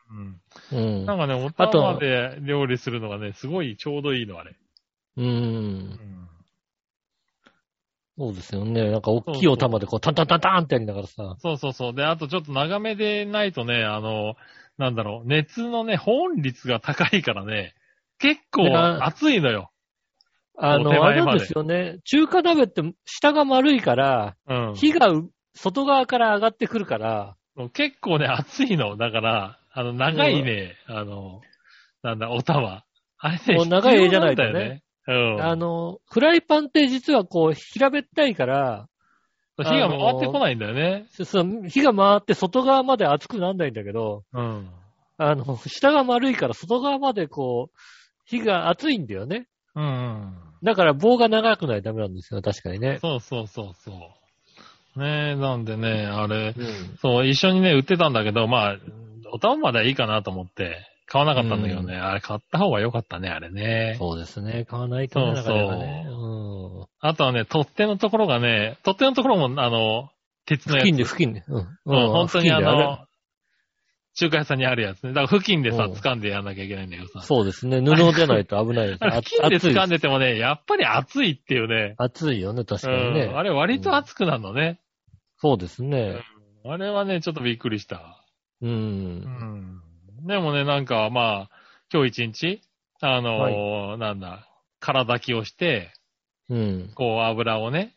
[0.71, 0.79] うん。
[0.79, 1.05] うん。
[1.05, 4.55] なんかね、お玉で料理するのがね、すごいちょうどいいの、あれ。
[5.17, 5.21] う。
[5.21, 6.18] うんん。
[8.19, 8.91] そうですよね。
[8.91, 11.37] なんか大きいお玉でこう、タンタンタンタンってやりながらさ。
[11.39, 11.93] そうそうそう。
[11.93, 14.35] で、あとちょっと長めでないとね、あの、
[14.77, 17.75] なんだろう、熱のね、保温率が高いからね、
[18.17, 18.67] 結構
[19.05, 19.71] 熱いのよ。
[20.57, 21.99] あの、あれなんですよね。
[22.03, 24.73] 中華鍋って下が丸いから、うん。
[24.75, 27.37] 火がう外側から上がってくるから、
[27.71, 28.97] 結構ね、熱いの。
[28.97, 31.39] だから、あの、長いね、あの、
[32.03, 32.83] なんだ、お玉。
[33.17, 34.83] あれね、もう長い絵じゃないとね。
[35.09, 35.41] うん。
[35.41, 38.87] あの、フライパンって実はこう、平べったいから、
[39.57, 41.07] 火が回ってこないんだよね。
[41.11, 44.69] そう火が回って外側まで熱くなんないんだけど、うん。
[45.17, 47.77] あの、下が丸いから外側までこう、
[48.25, 49.47] 火が熱いんだよね。
[49.75, 50.33] うんうん。
[50.63, 52.99] だから棒が長くないとダメなんですよ、確かにね。
[53.01, 53.91] そうそうそうそ
[54.95, 54.99] う。
[54.99, 56.97] ねえ、なんでね、あれ、うん。
[57.01, 58.77] そう、一緒にね、売ってたんだけど、まあ、
[59.33, 63.95] お玉まではいいかなと思って、買わなかったんだけどね、あれ買った方が良かったね、あれね。
[63.97, 64.65] そうですね。
[64.69, 66.05] 買わないとね、そうそうね。
[66.07, 66.87] うん。
[66.99, 70.09] あとはね、取っ手のところがね、取っ手のところも、あの、
[70.45, 70.85] 鉄のやつ。
[70.85, 71.43] 付近で、付近で。
[71.47, 71.67] うん。
[71.85, 72.99] うん、本当にあの、
[74.15, 75.09] 中華屋さんにあるやつね。
[75.13, 77.21] だから付近でさ、うん掴んでやんなきゃいけないんだけどさ。
[77.21, 77.81] そうですね。
[77.81, 78.99] 布じゃないと危ないです。
[79.15, 81.95] 付近で掴んでてもね、やっぱり熱いっていうね。
[81.97, 83.25] 熱いよね、確うかにね。
[83.27, 83.37] ん。
[83.37, 84.79] あれ割と熱くなるのね。
[85.37, 86.21] そうですね。
[86.65, 88.23] あれはね、ちょっとびっくりした。
[88.61, 88.67] う。
[88.67, 89.81] うんん。
[90.21, 91.49] でもね、なんか、まあ、
[91.91, 92.61] 今日一日、
[93.01, 94.47] あのーなんだ、
[94.79, 95.93] 空炊きをして、
[96.49, 96.91] うん。
[96.95, 97.95] こう油をね、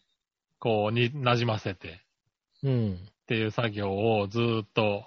[0.59, 2.01] こうに、馴染ませて
[2.63, 2.95] うん。
[2.95, 5.05] っていう作業をずーっと、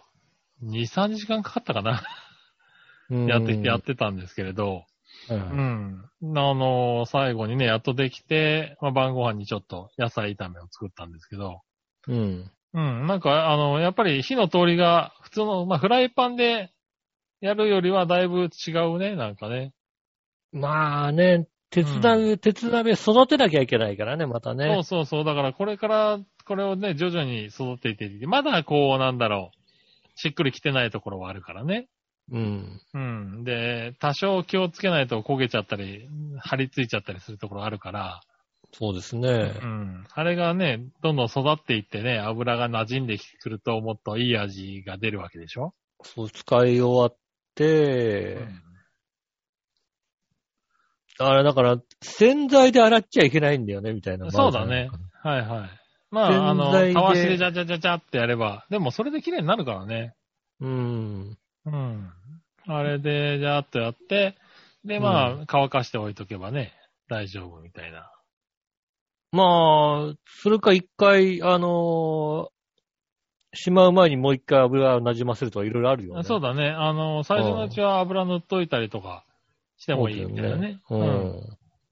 [0.63, 2.03] 2、3時間かかったかな、
[3.09, 4.85] うん やって、やってたんですけれど、
[5.27, 6.09] はいうん。
[6.21, 11.61] あのー最後にね、やっとできて、まあ、晩ご飯にちょっと野菜炒めを作ったんですけど、
[12.07, 12.51] うん。
[12.73, 13.07] うん。
[13.07, 16.74] なんか、あの、やっぱり火の通りが、普通の、まあ、フライパンで
[17.41, 19.73] やるよりはだいぶ違うね、なんかね。
[20.51, 24.83] まあね、鉄鍋、鉄鍋育てなきゃいけないからね、またそうね。
[24.83, 25.23] そうそう。
[25.25, 29.57] だからこれから、これをね、徐々に育てていって、まだこう、なんだろう、
[30.15, 31.87] しっくりきてないところはあるからね。
[32.31, 32.81] うん。
[32.93, 33.43] うん。
[33.43, 36.07] で、多少気をつけないと焦げちゃったり、
[36.39, 38.21] 張り付いちゃったりするところあるから、
[38.71, 39.27] そうですうね。
[39.27, 40.05] ん。
[40.11, 45.73] あれがね、どんどん育っていってね、油が馴染んでくるともっといい味が出るわけでしょ？
[46.03, 47.17] そう、使い終わって、
[51.17, 54.29] あれだから、洗剤で洗っちゃいけないんだよね、みたいな。
[54.31, 54.89] そうだね。
[55.23, 55.69] はいはい。
[56.11, 60.13] まあ、あの、たわしでジャジャジャジャってやれば、でもそれで綺麗になるからね。
[60.59, 61.37] うん。
[61.65, 62.11] うん。
[62.67, 64.35] あれで、じゃーっとやって、
[64.83, 66.73] で、まあ、う乾かしておいとけばね、
[67.07, 68.11] 大丈夫みたいな。
[69.31, 72.54] まあ、それか一回、あのー
[73.55, 76.23] しまう前にもう一回油を馴染ませるとかいろいろあるよね。
[76.23, 76.69] そうだね。
[76.69, 79.25] あの、最初のうちは油塗っといたりとか
[79.77, 80.79] してもいいみたいなね。
[80.87, 81.29] そうだよね。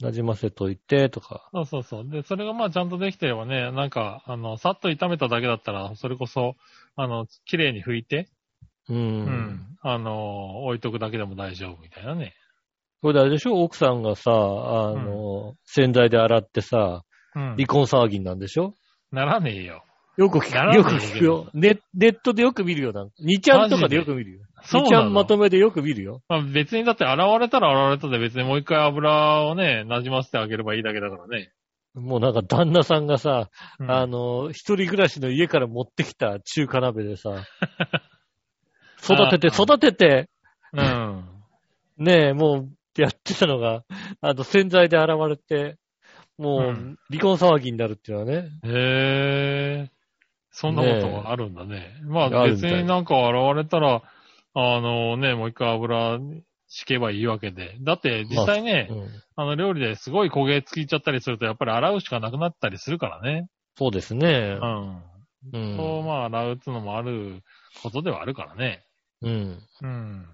[0.02, 0.08] うん。
[0.08, 1.50] 馴染ませといて、とか。
[1.54, 2.10] そうそうそう。
[2.10, 6.56] で、それがまあちゃんとできてればね、なんか、あの、さっと炒めただけだったら、それこそ、
[6.96, 8.28] あの、綺麗に拭いて、
[8.90, 8.94] う。
[8.94, 9.78] うんん。
[9.82, 12.34] あの、置いとくだけでも大丈夫みたいなね。
[13.02, 13.62] これであれでしょ？
[13.62, 17.04] 奥さんがさ、あの、洗剤で洗ってさ、
[17.36, 17.56] うん。
[17.56, 18.76] 離婚騒ぎになんでしょ？
[19.12, 19.84] ならねえよ。
[20.18, 21.50] よく聞く、よく聞くよ。
[21.54, 23.08] ネネットでよく見るよな。
[23.24, 24.40] 2ちゃんとかでよく見るよ。
[24.40, 25.10] 2ちゃそうなの？
[25.10, 26.22] んまとめでよく見るよ。
[26.30, 31.52] まあ、別にだって洗われたら洗われたで別にもう一回油をね、馴染ませてあげればいいだけだからね。
[31.96, 33.50] もうなんか旦那さんがさ、
[33.80, 37.46] うんあの、一人暮らしの家から持ってきた中華鍋でさ、
[39.04, 40.30] 育てて、あ育てて、
[40.74, 41.26] うん。
[41.98, 43.84] ねえ、もうやってたのが、
[44.22, 45.78] あの、洗剤で洗われて、
[46.38, 48.50] もう、うん離婚騒ぎになるっていうのはね。
[48.64, 49.92] へえ。
[50.56, 52.00] そんなことがあるんだね。
[52.06, 54.04] まあ別になんか現れたら、
[54.54, 56.20] あのね、もう一回油
[56.68, 57.78] 敷けばいいわけで。
[57.82, 59.10] だって実際ね、うん。
[59.36, 63.50] あの料理ですごい焦げつきちゃったりすると、やっぱり洗うしかなくなったりするからね。
[63.78, 64.64] そうですねう。
[64.64, 65.04] ん。
[65.54, 65.76] うん。
[65.76, 67.42] そう、まあ洗うっのもある
[67.82, 68.86] ことではあるからね。
[69.24, 69.60] うん。
[69.82, 70.26] うん。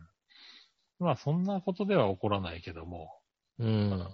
[0.99, 3.09] まあそんなことでは起こらないけども。
[3.57, 4.07] うん。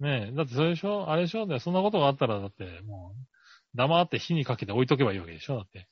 [0.00, 1.08] ねえ、だってそれでしょ？
[1.10, 1.46] あれでしょ？
[1.46, 3.31] で、そんなことがあったら、だってもう、
[3.74, 5.88] 黙って火にかけて置いとけばいいわけでしょだって。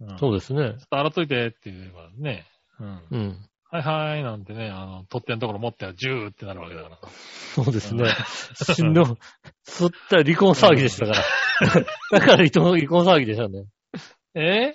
[0.00, 0.18] うん。
[0.18, 0.60] そうですね。
[0.60, 2.46] ちょっと洗っといてって言えばね。
[2.80, 3.02] うん。
[3.10, 3.46] うん。
[3.72, 6.96] はいはいなんてね、あの、取っ手のところ持ってはジューってなるわけだから。
[7.54, 8.04] そうですね。
[8.54, 9.16] しんど、
[9.62, 11.22] そったら離婚騒ぎでしたから。
[12.10, 13.66] だから離婚離婚騒ぎでしょうね。
[14.34, 14.74] え？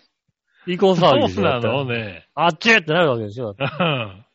[0.66, 1.36] 離婚騒ぎでしょ。
[1.36, 2.28] そうなのね？
[2.36, 3.56] あっちってなるわけでしょ。
[3.60, 4.26] うん。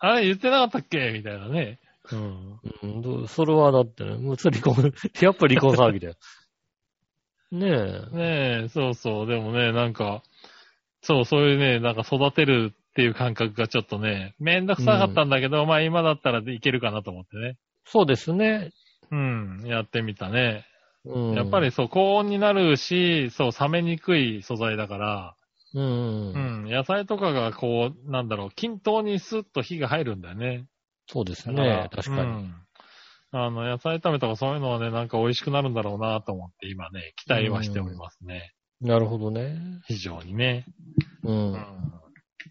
[0.00, 1.12] あれ言ってなかったっけ？
[1.12, 1.78] みたいなね。
[2.10, 2.60] うん。
[2.82, 6.14] うんどそれはだってね、もうそれ離婚、やっぱり離婚騒ぎだよ。
[7.50, 8.16] ねえ。
[8.16, 9.26] ねえ、そうそう。
[9.26, 10.22] でもね、なんか、
[11.02, 17.56] そう、そういうね、なんか育てるっていう感覚がちょっとね、めんどくさかったんだけど、まあ今だったらいけるかなと思ってね。
[17.86, 18.70] そうですね。
[19.10, 20.66] うん、やってみたね。
[21.04, 21.34] うん。
[21.34, 25.34] やっぱりそう、高温になるし、そう、冷めにくい素材だから、
[25.74, 26.64] うん、ううん。
[26.66, 30.66] ん、野菜とかがこう、なんだろう、均等にスッと火が入るんだよね。
[31.06, 31.88] そうですね。
[31.90, 32.30] 確かに。
[32.30, 32.54] うん。
[33.30, 38.54] あの、野菜炒めとかそういうのはね、なんか美味しくなるんだろうなと思って今ね、期待はしておりますね。
[38.80, 39.58] なるほどね。
[39.86, 40.64] 非常にね。
[41.24, 41.30] う。
[41.30, 41.54] うんん。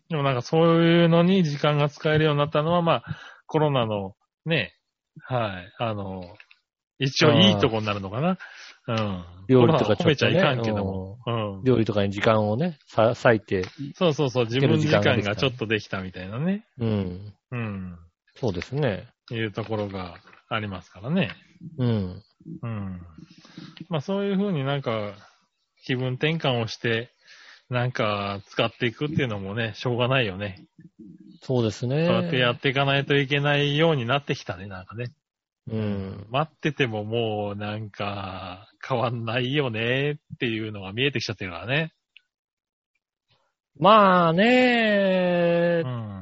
[0.09, 3.17] でもなんかそういうのに時間が使えるようになったのは、まあ、
[3.47, 4.15] コロナの
[4.45, 4.73] ね、
[5.23, 6.21] はい、あの、
[6.99, 8.37] 一応いいとこになるのかな。
[8.87, 9.25] うん。
[9.47, 11.17] 料理とかコロナを褒めちゃいかんちょっとねけども。
[11.25, 11.63] うん。
[11.63, 13.63] 料理とかに時間をね、さ割いて、
[13.95, 16.65] そうそうそう、自分時間がちょっとできたみたいなね。
[16.79, 17.33] うん。
[17.51, 17.97] うん。
[18.35, 19.07] そうですね。
[19.31, 20.15] いうところが
[20.49, 21.31] ありますからね。
[21.77, 22.23] うん。
[22.61, 23.01] うん。
[23.89, 25.13] まあそういうふうになんか
[25.83, 27.11] 気分転換をして、
[27.69, 30.65] なんか使っていくっていうのもね、しょうがないよね。
[31.41, 32.05] そうですね。
[32.05, 35.11] そうやってやっていかないといけないようになってきたね、なんかね。
[35.69, 36.27] うん。
[36.29, 41.93] 待っててももうなんか変わんないよねっていうのが見えてきちゃってるからね。
[43.79, 46.16] まあねう、ん。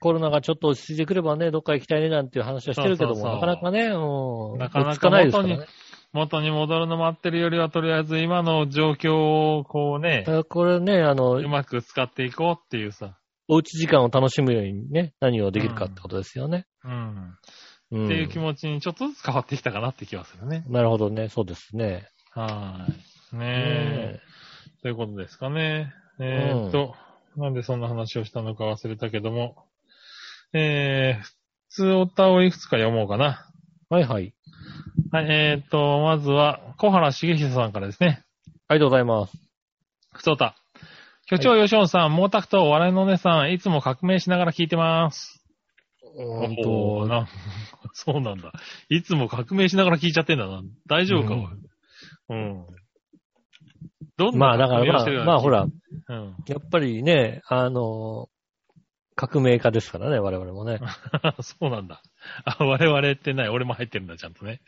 [0.00, 4.58] コロナがちょっと落ち着いてくればね、どっか行きたいねなんていう話はしてるけども、そうそうそうなかなかね、うん。
[4.58, 5.66] なかなか落ち着かね。
[6.12, 13.16] 元に戻るの待ってるよりはとりあえず今の状況をこうねこれね、あのう、まく使っていこうっていうさ。
[13.46, 16.66] おうち時間を楽しむようにね、何をできるかってことですよね。
[16.84, 17.36] うん。
[17.90, 18.06] うん。
[18.06, 20.64] っていう気持ちにちょっとずつ変わってきたかなって気がするね。
[20.68, 22.08] なるほどね、そうですね。
[22.32, 22.86] は
[23.32, 23.36] い。
[23.36, 24.12] ねえ。
[24.14, 24.20] ね
[24.82, 25.92] ということですかね。
[26.20, 26.94] えーっと、
[27.36, 29.66] なんでそんな話をしたのか忘れたけども。
[30.52, 31.32] えー、普
[31.70, 33.46] 通お歌をいくつか読もうかな。
[33.88, 34.34] はいはい。
[35.12, 38.22] はい、えーっと、まずは、小原茂久さんからですね。
[38.68, 39.36] ありがとうございます。
[40.12, 40.54] 普通歌。
[41.26, 45.44] 局長吉野さん、毛沢東、笑いのお姉さん、いつも革命しながら聞いてます。
[46.16, 47.28] うーんと、おーな、
[47.92, 48.52] そうなんだ。
[48.88, 50.62] いつも革命しながら聞いちゃってんだな。
[50.86, 51.60] 大丈夫か、うん
[52.30, 52.66] うん。
[54.16, 56.36] どんまあだからまあまあほら、うん。
[56.46, 58.28] やっぱりね、あの、
[59.20, 60.80] 革命家ですからね、我々もね。
[61.42, 62.00] そうなんだ。
[62.46, 63.48] あ、我々ってない。
[63.50, 64.62] 俺も入ってるんだ、ちゃんとね。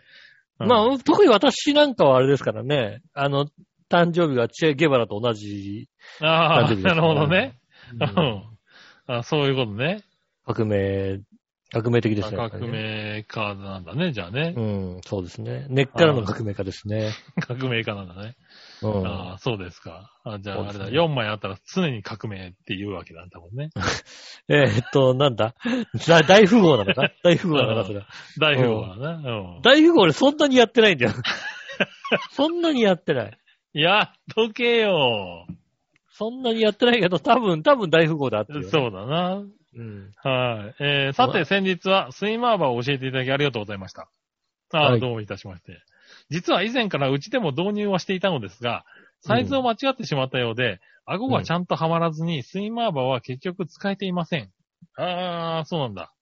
[0.60, 3.46] うんまあ、特に私なんかはあれですからね、あの、
[3.88, 5.88] 誕生日がチェ・ゲバラと同じ、
[6.20, 7.56] ああ、誕生日ですなるほどね。
[7.94, 8.44] ううんん。
[9.06, 10.02] あそういうことね。
[10.44, 11.20] 革命、
[11.70, 12.36] 革命的ですね。
[12.36, 14.60] 革命家なんだね、じゃあねう。
[14.60, 15.64] ん、そうですね。
[15.70, 17.12] 根っからの革命家ですね。
[17.40, 18.36] 革命家なんだね。
[18.82, 19.06] うん。
[19.06, 20.10] ああ、そうですか。
[20.24, 23.70] あじゃああれだ、そうですね4枚あったら常に革命って言うわけだ、多分ね。
[24.48, 25.54] えーっと、なんだ？
[26.08, 27.10] 大大富豪なのか？
[27.22, 28.06] 大富豪なのかそれは。
[28.38, 29.10] 大富豪だな。
[29.14, 29.62] うん。
[29.62, 31.12] 大富豪俺そんなにやってないんだよ。
[32.32, 33.38] そんなにやってない。
[33.72, 35.46] やっとけよ。
[36.10, 39.42] そんなにやってないけど、多分、多分大富豪だっていう、そうだな。
[39.74, 40.12] うん。
[40.22, 40.82] はい。
[40.84, 44.08] えー、さて先日はスイマーバーを教えていただきありがとうございました。
[44.72, 45.80] ああ、はいどうもいたしまして。
[46.32, 48.84] 実は以前からうちでも導入はしていたのですが、
[49.20, 54.50] サイズを間違ってしまったようで、顎がちゃんとはまらずに、スイマーバーは結局使えていません。
[54.96, 56.12] ああ、そうなんだ。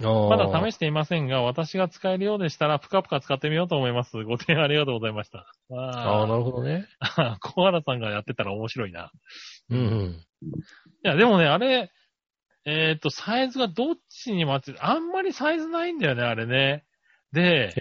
[0.00, 4.24] ままだ試していませんが、私が使えるようでしたら、ぷかぷか使ってみようと思います。
[4.24, 5.46] ご提案ありがとうございました。
[5.70, 6.88] あああ、なるほどね。
[6.98, 9.12] あ、 小原さんがやってたら面白いな。
[9.68, 10.10] うんうん。
[10.12, 10.22] い
[11.02, 11.90] や、でもね、あれ、
[12.64, 16.84] えっ、と、サイズがどっちに間違って、あんまりサイズないんだよね、あれね。
[17.32, 17.74] で。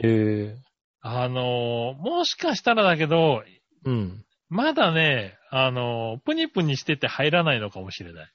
[1.01, 3.43] あのーもしかしたらだけど、
[3.85, 4.23] うん。
[4.49, 8.31] まだね、あのープニプニしてて入らないのかもしれない。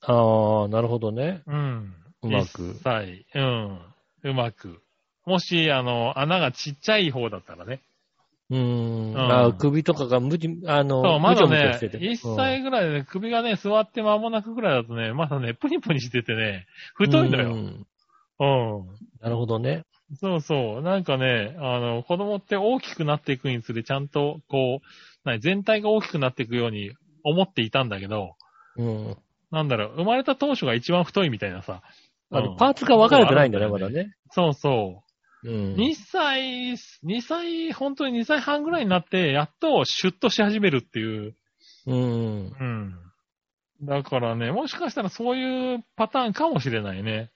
[0.00, 1.42] ああ、なるほどね。
[1.46, 1.94] うん。
[2.22, 3.80] うまく一切、うん。
[4.24, 4.80] うまく。
[5.26, 7.80] もし、あの、穴がちっちゃい方だったらね。
[8.50, 9.12] うーん。
[9.12, 17.48] うんあ首とかが無地、あの、そう、まだむちょむちょねしてて、1歳ぐらいで首がね、座って間もなくぐらいだとね、まだね、プニプニしててね、太いのよ。
[17.50, 17.86] うん
[18.38, 18.86] うん。
[19.20, 19.84] なるほどね。
[20.14, 20.82] そうそう。
[20.82, 24.86] なんかね、あの、子供って大きくなっていくにつれ、ちゃんと、こう、
[25.24, 26.92] 何全体が大きくなっていくように
[27.24, 28.36] 思っていたんだけど、
[28.76, 29.16] うん。
[29.50, 31.82] なんだろう、生まれた当初が一番太いみたいなさ。
[32.30, 34.14] あの、うんパーツが分かれてないんだね、まだね。
[34.30, 35.02] そうそ
[35.44, 35.48] う。
[35.48, 35.74] うん。
[35.74, 41.36] 2歳、2歳、本当に2歳半ぐらいになって、やっとシュッとし始めるっていう。
[41.86, 42.52] うん。
[42.58, 42.94] うん。
[43.82, 47.30] だからね、もしかしたらそういうパターンかもしれないね。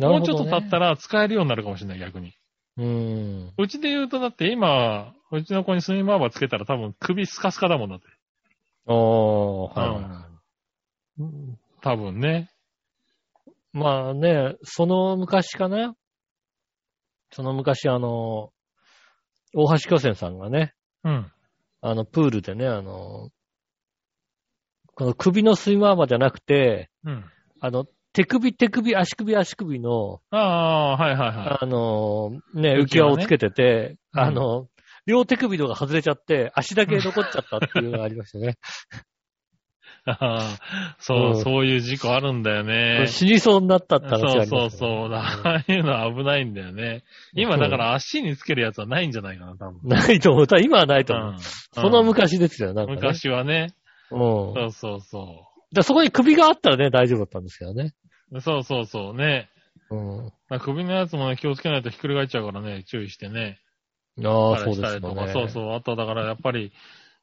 [0.00, 0.90] もうちょっと経ったら。
[0.90, 2.34] ら使えるようになるかもしれない、逆に。
[2.76, 3.52] うん。
[3.56, 8.06] うちで言うと、だって今、うちの子にスイマーバーつけたら多分首スカスカだもんだって。
[8.86, 10.28] おー、は
[11.18, 11.22] い。
[11.22, 12.50] うん多分ね。
[13.72, 15.94] まあね、その昔かな？
[17.30, 18.52] その昔、あの、
[19.54, 20.74] 大橋巨泉さんがね、
[21.04, 21.32] うん。
[21.82, 23.30] あの、プールでね、あの、
[24.94, 27.24] この首のスイマーバーじゃなくて、うん。
[27.60, 27.86] あの、
[28.16, 34.68] 手首、手首、足首、足首の、ああ、はいはいはあの、ね、浮き輪をつけてて、うんあの、
[35.04, 38.56] 両手首のが外れちゃって、足だけ残っちゃったっていうのがありましたね。
[40.08, 40.10] い。
[40.10, 43.06] ああそう、うんそういう事故あるんだよね。
[43.06, 45.12] 死にそうになったって話がありまそうそうそう。
[45.12, 47.04] ああいうのは危ないんだよね。
[47.34, 49.80] 今だから足につけるやつはないんじゃないかな、多分。
[49.84, 50.46] ないと思う。
[50.62, 51.30] 今はないと思う。
[51.32, 52.96] うんその昔ですよ、なんか、ね。
[52.96, 53.74] 昔はね。
[54.10, 54.18] うん。
[54.18, 57.92] そうそうそだそこに首があったらね、大丈夫だったんですけどね。
[58.32, 58.40] う。
[58.40, 59.48] そうそうそうね。
[59.90, 60.32] うん。
[60.48, 63.60] まあ首のやつもね、気をつけないとひっくり返っちゃうからね、注意してね。
[64.24, 65.32] ああ、そうですよね。
[65.32, 65.72] そうそう。
[65.74, 66.72] あとだからやっぱり、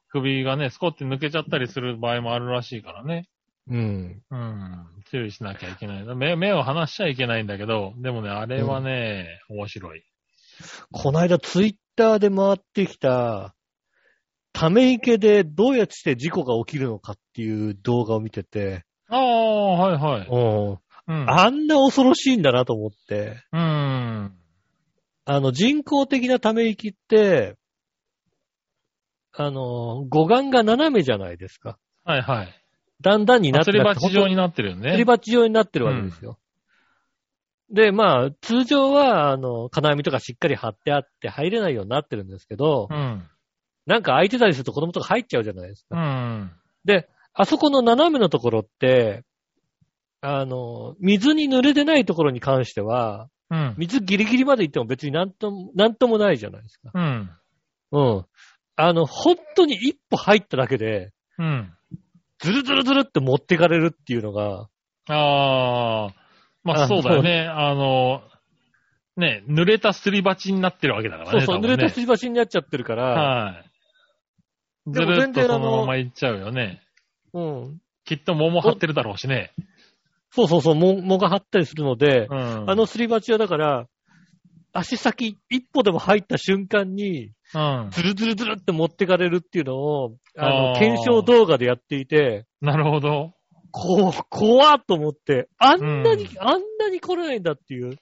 [0.08, 3.28] 首がね、スコって抜けちゃったりする場合もあるらしいからね。
[3.68, 4.22] うん。
[4.30, 4.86] うん。
[5.10, 6.16] 注意しなきゃいけない。
[6.16, 10.02] 目目を離しちゃいけないんだけど、でもね、あれはね、面白い。
[10.92, 13.54] この間ツイッターで回ってきた、
[14.52, 20.28] ため池でどうやって事故が起きるのかっていう動画を見てて、ああ、はいはい。
[20.28, 20.78] うん。
[21.06, 21.30] うん。
[21.30, 24.32] あんな恐ろしいんだなと思って、うん。
[25.26, 27.56] あの人工的なため池って、
[29.32, 31.78] あの、護岸が斜めじゃないですか。
[32.04, 32.48] はいはい。
[33.00, 34.92] だんだんになってすり鉢状になってるよね。
[34.92, 36.38] すり鉢状になってるわけですよ。
[37.70, 43.26] で、まあ、通常は、あの、金網とかしっかり張ってあって入れないようになってるんですけど、うん。
[43.86, 46.00] なんか空いてたりすると子供とか入っちゃうじゃないですうか。
[46.00, 46.52] ん。
[46.84, 49.24] で、あそこの斜めのところって、
[50.26, 53.74] あの、水に濡れてないところに関しては、うん。
[53.76, 56.90] 水ギリギリまで行っても別になんとも、なんともないじゃないですか。
[56.94, 57.30] うん。
[57.92, 58.24] うん。
[58.76, 61.72] あの、本当に一歩入っただけで、うん。
[62.38, 64.68] ズルズルズルって持ってかれるっていうのが、
[65.08, 66.14] ああ、
[66.62, 67.46] まああそうだよね。
[67.46, 68.22] あの、
[69.18, 71.40] ね、濡れたすり鉢になってるわけだからね。
[71.40, 73.64] そうそう、ね濡れたすり鉢になっちゃってるから、は
[74.86, 74.90] い。
[74.90, 76.80] ずるっとそのまま行っちゃうよね。
[77.34, 77.80] うん。
[78.04, 79.52] きっと桃張ってるだろうしね。
[80.34, 82.70] そうそうそう、も、もが張ったりするので、うん。
[82.70, 83.86] あのすり鉢はだから、
[84.72, 87.88] 足先一歩でも入った瞬間に、うん。
[87.92, 93.32] ズルズルズルって持ってかれるっていうのを、あの、検証動画でやっていて、なるほど。
[93.70, 97.96] こう、怖っと思って、あんなに、うんあんなに来ないんだっていう、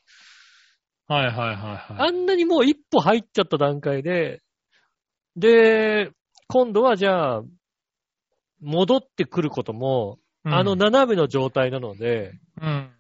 [1.07, 2.09] はいはいはいはい。
[2.09, 4.41] あんなにもう一歩入っちゃった段階で、
[5.37, 6.11] で、
[6.49, 7.43] 今度はじゃあ、
[8.63, 12.91] 戻ってくることも、うんあの、斜めの状態なので、うん。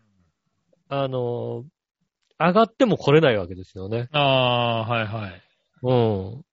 [0.88, 1.64] あの、
[2.38, 4.08] 上がっても来れないわけですよね。
[4.12, 5.42] ああ、はいはい。
[5.82, 5.94] う
[6.38, 6.44] ん。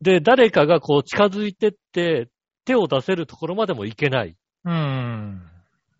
[0.00, 2.28] で、誰かがこう近づいてって、
[2.64, 4.36] 手を出せるところまでも行けない。
[4.64, 5.42] うん。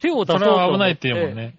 [0.01, 0.71] 手を出そうと思って。
[0.71, 1.59] は危ないっていうもんね。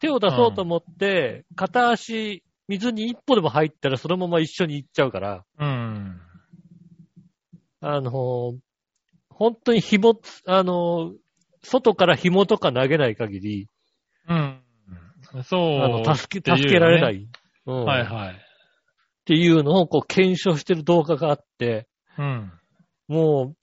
[0.00, 6.20] 手を出そうと思って、片足、水に一歩でも入ったらそのまま一緒に行っちゃうから、うん。
[7.80, 8.54] あの、
[9.28, 11.12] 本当に紐、あの、
[11.62, 13.68] 外から紐とか投げない限り、
[14.28, 14.62] うん。
[15.44, 15.80] そう。
[15.80, 17.28] あの、助け、助けられない。
[17.66, 17.82] うん。
[17.82, 18.40] っはいはい。
[19.24, 21.88] ていうのをこう検証してる動画があって、
[22.18, 22.52] うん。
[23.08, 23.54] も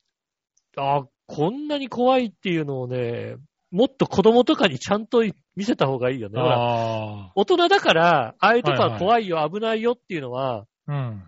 [0.77, 3.35] う、あ、こんなに怖いっていうのをね、
[3.71, 5.23] もっと子供とかにちゃんと
[5.55, 6.41] 見せた方がいいよね。
[6.41, 10.91] 大人だから、ああいうとこはいはいは怖いよ、危ないよっていうのはあ。
[10.91, 11.23] うん。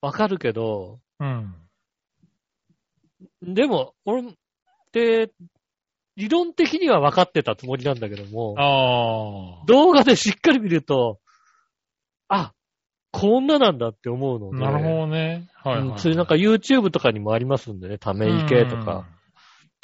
[0.00, 1.54] わかるけど、うん。
[3.42, 4.22] でも、俺、
[4.92, 5.30] で、
[6.16, 9.66] 理論的には分かってたつもりなんだけども、ああ。
[9.66, 11.20] 動画でしっかり見ると、
[12.28, 12.52] あ、
[13.12, 14.58] こんななんだって思うので。
[14.58, 15.48] なるほどね。
[15.54, 15.88] はい、はい。
[15.88, 19.06] うんそういうなんか YouTube とかにもありますんでね、ため池とか、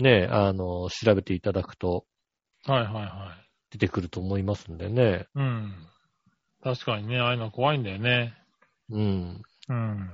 [0.01, 2.05] ね、あの、調べていただくと
[2.66, 2.74] うん。
[2.74, 3.37] はいはいは
[3.70, 5.26] 出てくると思いますんでね。
[5.37, 5.39] い。
[5.39, 5.72] うん。
[6.62, 8.35] 確かにね、ああいうの怖いんだよね。
[8.91, 9.43] うん。
[9.68, 10.11] うん。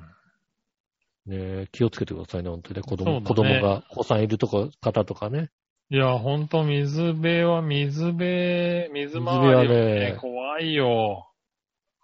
[1.27, 2.83] ねえ気をつけてくださいね、本当にね。
[2.83, 5.51] 子供、ね子供が、お子さんいるとか、方とかね。
[5.91, 11.31] いや、ほんと水辺は水辺、水回り水辺ははねね、怖いよ。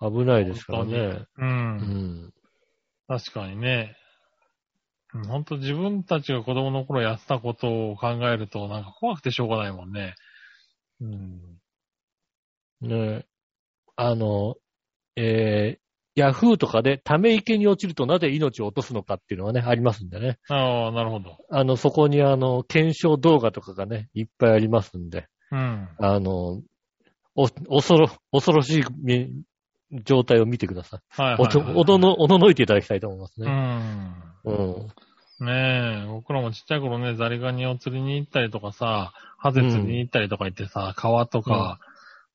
[0.01, 0.97] 危ないですからね。
[0.99, 1.29] う。
[1.39, 2.33] うんん。
[3.09, 3.97] 確かにね。
[5.13, 10.15] うんほんと自分たちが子供の頃やってたことを考えると、なんか怖くてしょうがないもんね。
[11.01, 11.41] うん。
[12.81, 13.27] ねえ
[13.97, 14.55] あの、
[15.17, 15.80] えー、
[16.15, 20.39] ヤフーとかでため池に落ちるとなぜ命を落とすのかっていうのがね、ありますんでね。
[20.49, 21.37] ああ、なるほど。
[21.51, 25.89] あの、そこにあの、検証動画とかがね、いっぱいありますんで、うん。
[25.99, 26.63] あの、
[27.35, 29.31] お、恐ろ、恐ろしいみ
[30.05, 31.01] 状態を見てください。
[31.23, 33.51] はいはい、おどの、おののいていただきたいと思いますうね。
[33.51, 34.15] ん。
[34.45, 35.47] うん。
[35.47, 41.79] ねえ、僕らもちっちゃい頃ね、ザリガニを釣りに行ったりとかさ、ハゼ釣りに行ったりとか行ってさ、川とか、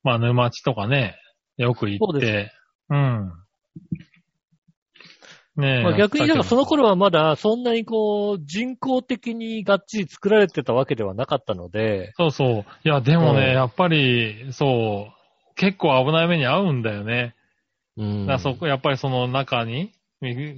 [0.02, 1.16] まあ沼地とかね、
[1.56, 2.52] よく行そうでって、
[2.90, 3.32] うん。
[5.56, 5.82] ねえ。
[5.82, 12.64] まあ、逆になんかその頃頃はまだそんなにこう、人工的にがっちり作られてたわけではなかったので、そうそう。
[12.84, 17.34] いや、でもね、うんやっぱり、そう、結構危ない目に遭うんだよね。
[17.96, 18.26] うん。
[18.26, 19.92] だそこ、やっぱりその中に、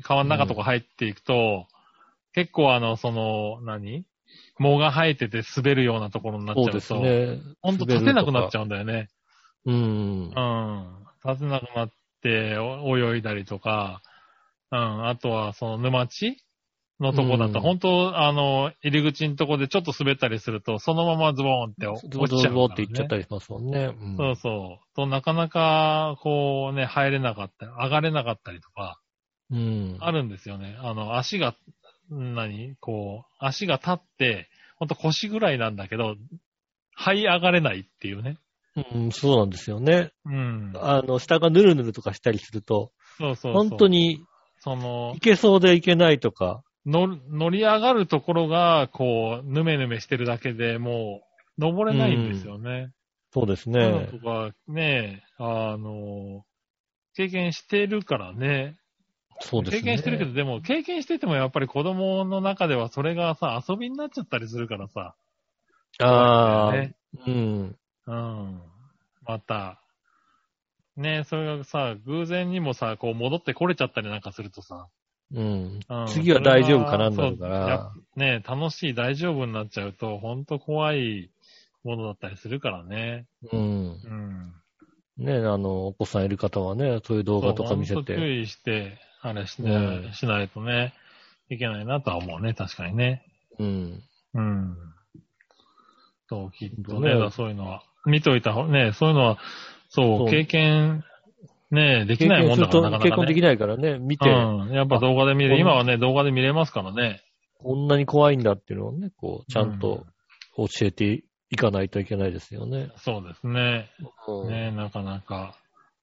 [0.03, 1.67] 川の中とか入っていくと、
[2.35, 4.05] 結構あの、その、何？
[4.59, 7.55] 藻が生えてて滑るようなところになっちゃうと、そうですね。
[7.63, 9.09] ほんと立てなくなっちゃゃうんだよね。
[9.65, 9.73] う。
[9.73, 10.41] うんう。
[10.41, 11.07] ん。
[11.25, 11.91] 立てなくなっ
[12.23, 14.03] てお泳いだりとか、
[14.71, 15.09] うん。
[15.09, 16.37] あとはその沼地
[17.01, 22.29] のとこだと、うん本当あの、入り口のとこでちょっと滑ったりすると、そのままズボーンって落ちちゃうから、ね。
[22.29, 23.95] ボズボって言っちゃったりしますもんね。
[23.99, 24.97] うんそうそう。
[24.97, 29.01] と、なかなか、こうね、入れなかったり、上がれなかったりとか、
[29.51, 29.97] うん。
[30.01, 30.77] あるんですよね。
[30.81, 31.55] あの、足が、
[32.13, 36.17] ん何こう、足が立って、ほんと腰ぐらいなんだけど、
[36.99, 38.39] 這い上がれないっていうね。
[38.95, 40.11] うん、そうなんですよね。
[40.25, 40.73] うん。
[40.75, 43.69] あの、下がヌルヌルとかしたりすると、そうそうそう。
[43.69, 43.89] 本当。
[43.89, 44.25] に
[44.61, 51.23] そのい、けそうでいけないとか、乗り上がるところが、こう、ぬめぬめしてるだけでも
[51.59, 52.91] う、登れないんですよね。
[53.33, 54.07] そうですそういうのね。
[54.07, 56.45] とか、ね、あの、
[57.15, 58.79] 経験してるからね。
[59.41, 59.81] そうですね。
[59.81, 65.15] 経験してるけど、でも経験しててもやっぱり子供の中ではそれがさ、遊びになっちゃったりするからさ。
[66.01, 66.95] ああ、ね
[67.27, 67.77] うん。
[68.09, 68.61] うん。
[69.27, 69.81] また、
[70.97, 74.89] ねそれがさ、偶然にもさ、こう戻ってこれちゃったりなんかするとさ、
[75.33, 75.81] うん。
[75.89, 77.93] うん次は大丈夫かなになるから。
[78.17, 81.31] ね楽しい大丈夫になっちゃうと、ほんと怖い
[81.85, 83.27] ものだったりするからね。
[83.53, 84.01] うん。
[84.03, 84.55] うん。
[85.19, 88.41] ねあの、お子さんいる方はね、そういう動画とか見せそうほんと注て。
[88.41, 90.95] 意して、あれし,、うんしないとね、
[91.51, 93.25] いけないなとは思うね、確かにね。
[93.59, 94.03] うん。
[94.35, 94.77] うん。
[96.29, 97.83] そう、きっとねね、そういうのは。
[98.09, 99.39] 見といた方、ね、そういうのは、
[99.89, 101.05] そう、そう経験、
[101.71, 103.11] ね、できないもんだから、なかなか、ね。
[103.11, 104.33] 結婚できないからね、見て、う
[104.67, 104.73] ん。
[104.73, 107.23] やっぱ動画で見あれ、今はね、動画で見れますからね。
[107.59, 110.07] こんなに怖いんだっていうのをね、こう、ちゃんと
[110.57, 112.91] 教えていかないといけないですよね。
[112.97, 113.91] そうですね。
[114.27, 114.49] うん。
[114.49, 115.57] ね、なかなか、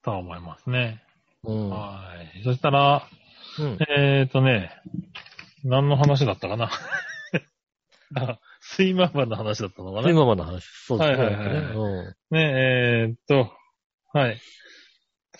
[0.04, 1.02] とは思いますね。
[1.44, 1.70] うん。
[1.70, 2.44] はい。
[2.44, 3.08] そしたら、
[3.58, 4.72] うんえーとね、
[5.64, 6.70] 何の話だったかな。
[8.72, 10.10] あ、睡魔場の話だったのかな？
[10.10, 10.66] 今までの話。
[10.88, 11.18] そうですね。
[11.18, 12.16] はいはいはい。
[12.32, 13.52] ね、えーっと、
[14.14, 14.40] はい。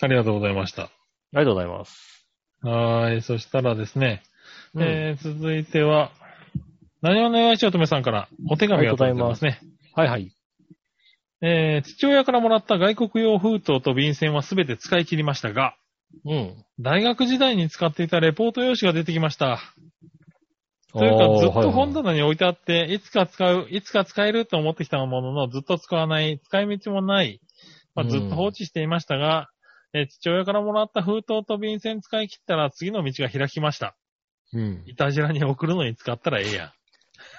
[0.00, 0.82] ありがとうございました。
[0.82, 0.90] あ
[1.32, 2.26] りがとうございます。
[2.62, 3.22] はーい。
[3.22, 4.22] そしたらですね、
[4.74, 6.10] うんえー、続いては、
[7.02, 9.60] 何をお願いしようとめさんからお手紙が届いてますね。
[9.94, 10.32] はいはい。
[11.42, 15.76] えー、父親からもらった外国用封筒と便箋はすべて使い切りましたが、
[16.24, 16.54] うん。
[16.80, 19.60] 大学時代に使っていたレポート用紙が出てきました。
[20.98, 27.40] というか、ずっと本棚に置いてあって、いつか使う、いつか使えると思ってきたものの、ずっと使わない、使い道もない、
[27.94, 29.48] まあ、ずっと放置していましたが、
[29.92, 33.96] えー父親からもらった封筒と便箋使い切ったら次の道が開きました。
[34.52, 34.82] うん。
[34.86, 36.72] いたじらに送るのに使ったらええやん。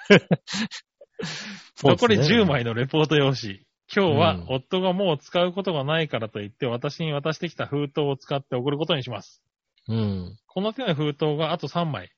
[1.84, 2.46] 残り10。
[2.46, 3.60] 枚のレポート用紙。
[3.94, 9.42] 今日はうん夫がもう使うことがないからと言って私に渡してきた封筒を使って送ることにします。
[9.88, 10.38] うん。
[10.46, 12.10] この手の封筒があと3枚。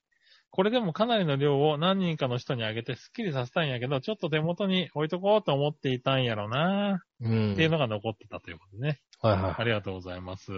[0.53, 7.53] これでもかなりの量を何人かの人にあげてスッキリさせたいんやけど、ちょっと手元に置いとこうと思っていたんやろな、うん。
[7.53, 9.01] っていうのが残ってたということでね。
[9.20, 10.51] はいはいありがとうございます。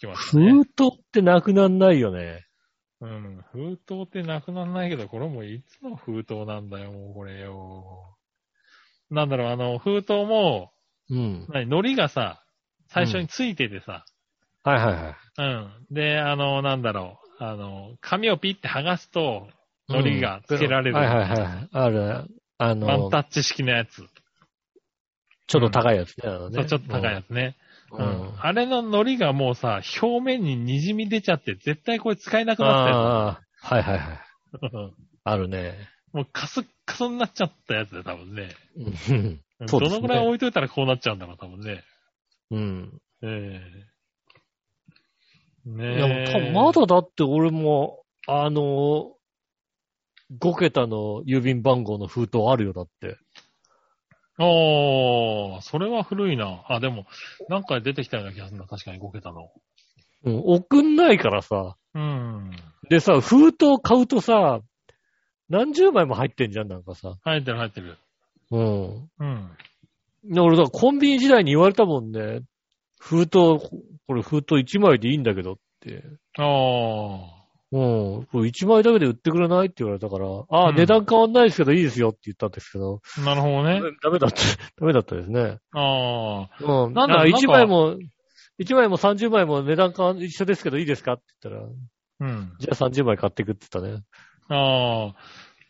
[0.00, 0.52] 来ましたね。
[0.52, 2.44] 封筒ってなくなんないよね。
[3.00, 3.44] うん。
[3.52, 8.16] 封筒ってなくならないけど、これもいつの封筒なんだよ、もうこれよ。
[9.10, 10.72] なんだろう、あの、封筒も、
[11.08, 11.46] うん。
[11.48, 12.44] 何、糊がさ、
[12.88, 14.04] 最初についててさ、
[14.62, 15.14] はいはいはい。
[15.38, 15.94] うん。
[15.94, 19.48] で、あの、なんだろう、あの、紙をピッて剥がすと、
[19.88, 20.96] 糊がつけられる。
[20.96, 21.68] はいはいはい。
[21.72, 22.24] ある、
[22.58, 24.04] あワンのタ、ッチ式のやつ。
[25.46, 26.28] ちょっと高いやつね。
[26.28, 27.56] あのねそう、ちょっと高いやつね。
[27.92, 28.34] うんん。
[28.38, 34.18] あれの海苔がもうさ、表面に滲み出ちゃって、絶対これ使えなくなったやああ、はいはいはい。
[34.60, 34.94] つ。
[35.24, 35.88] あるね。
[36.12, 38.54] もうカスッカスになっちゃったやつで、多分ね。
[38.76, 41.82] うんねどのぐらい置いといたらこうなっちゃうんだろう、多分ね。
[42.52, 43.00] えうん。
[43.22, 43.89] えい
[45.66, 45.98] ねえ。
[45.98, 49.12] や、もう多分まだだって俺も、あの、
[50.38, 53.16] 5桁の郵便番号の封筒あるよ、だって。
[54.38, 56.64] おー、それは古いな。
[56.68, 57.06] あ、でも、
[57.48, 58.66] なんか出てきたような気がするな。
[58.66, 59.50] 確かに5桁の。
[60.24, 61.76] うん、送んないからさ。
[61.94, 62.50] うん。
[62.88, 64.60] でさ、封筒買うとさ、
[65.48, 67.16] 何十枚も入ってんじゃん、なんかさ。
[67.22, 67.98] 入ってる入ってる。
[68.50, 69.10] うん。
[69.18, 69.50] うん。
[70.24, 72.40] で俺コンビニ時代に言われたもんね。
[73.00, 73.58] 封筒、
[74.06, 76.04] これ封筒1枚でいいんだけどって。
[76.38, 77.40] ああ。
[77.72, 77.78] う
[78.22, 78.26] ん。
[78.26, 83.80] これ1枚だけで売ってくれないって言われたから、ああ、うん値段変わんないですけどいいですよって言ったんですけど、なるほどね。
[84.02, 84.36] ダメだった、
[84.80, 85.58] ダメだったですね。
[85.72, 86.84] ああ。
[86.84, 86.94] うん。
[86.94, 87.96] なんだろうあ1枚も、
[88.60, 91.68] 1枚も30枚も値段変わん一緒ですけどいいですかって言ったら、
[92.20, 92.52] うん。
[92.58, 94.04] じゃあ30枚買ってくって言ったね。
[94.48, 95.14] ああ。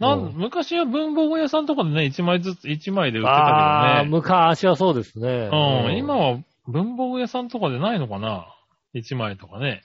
[0.00, 4.10] なん、うん昔は文房具屋さんとかでね、1枚ずつ、1枚で売ってたけどね。
[4.10, 5.50] 昔はそうですね。
[5.52, 5.96] うん。
[5.98, 8.54] 今は文房具屋さんとかでないのかな
[8.94, 9.82] ?1 枚とかね。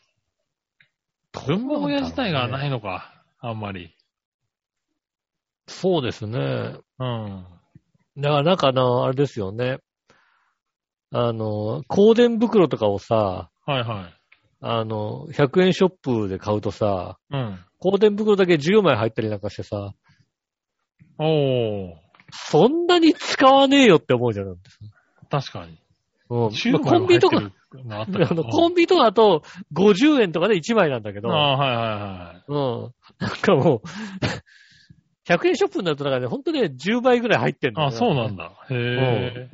[1.46, 3.24] 文房具屋自体がないのか。
[3.40, 3.96] あんまり。
[5.68, 6.40] そうですね。
[7.00, 7.46] うん。
[8.18, 9.80] だからなんかあの、あれですよね。
[11.12, 14.14] あの、香典袋とかをさ、はいはい。
[14.62, 17.60] あの、100円ショップで買うとさ、うん。
[17.82, 19.94] 香典袋だけ10枚入ったりなんかしてさ、
[21.20, 21.94] おー。
[22.32, 24.48] そんなに使わねえよって思うじゃん。
[24.48, 24.58] うん。
[25.30, 25.80] 確かに。
[26.30, 31.88] まあ10コンビニとか、あのコンビニとかだと50円とかで1枚なんだけど、ああ、はいはい
[32.20, 32.44] はい。
[32.48, 32.94] うん。
[33.20, 33.82] なんかもう、
[35.28, 38.52] 100円ショップになるとなんかね、ほんとね、10倍ぐらい入ってんのよあそうなんだ。
[38.70, 39.50] へえ。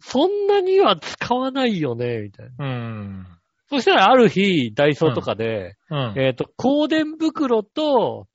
[0.00, 2.64] そんなには使わないよね、みたいな。
[2.64, 3.26] うん。
[3.68, 6.14] そしたらある日、ダイソーとかで、うん。
[6.16, 8.26] えっ、と、香典袋と、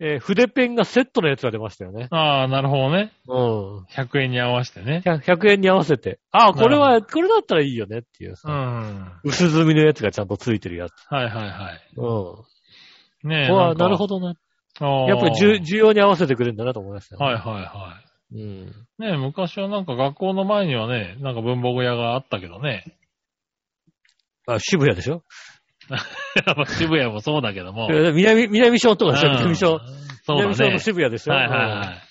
[0.00, 2.08] えー筆ペンがセットのやつが出ましたよね。
[2.10, 3.12] ああ、なるほどね。
[3.28, 3.84] うん。
[3.84, 5.02] 100円に合わせてね。
[5.04, 6.18] 100, 100円に合わせて。
[6.32, 9.20] ああ、これなは、これだったらいいよねっていううさ、ん。
[9.24, 10.92] 薄墨のやつがちゃんとついてるやつ。
[11.08, 11.80] はいはいはい。
[11.96, 13.28] うん。
[13.28, 13.48] ねえ。
[13.48, 14.34] なるほどな。
[14.80, 18.00] ああやっぱり需需要に合わせてくれるんだなと思いましたよ、はいはいは
[18.32, 18.40] うん。
[18.40, 18.64] い。
[18.98, 22.96] ねえ、昔はなんか学校の前にはね、なんか文房具屋があったけどね。
[24.46, 25.16] あ、渋谷でしょ？
[25.16, 25.22] まあ
[26.78, 27.88] 渋谷もそうだけども。
[27.88, 29.72] 南、南小とかでしょ南小。
[29.72, 29.78] うん
[30.24, 30.78] そうだね南小の。
[30.78, 32.02] 渋谷でしょはいはいはい。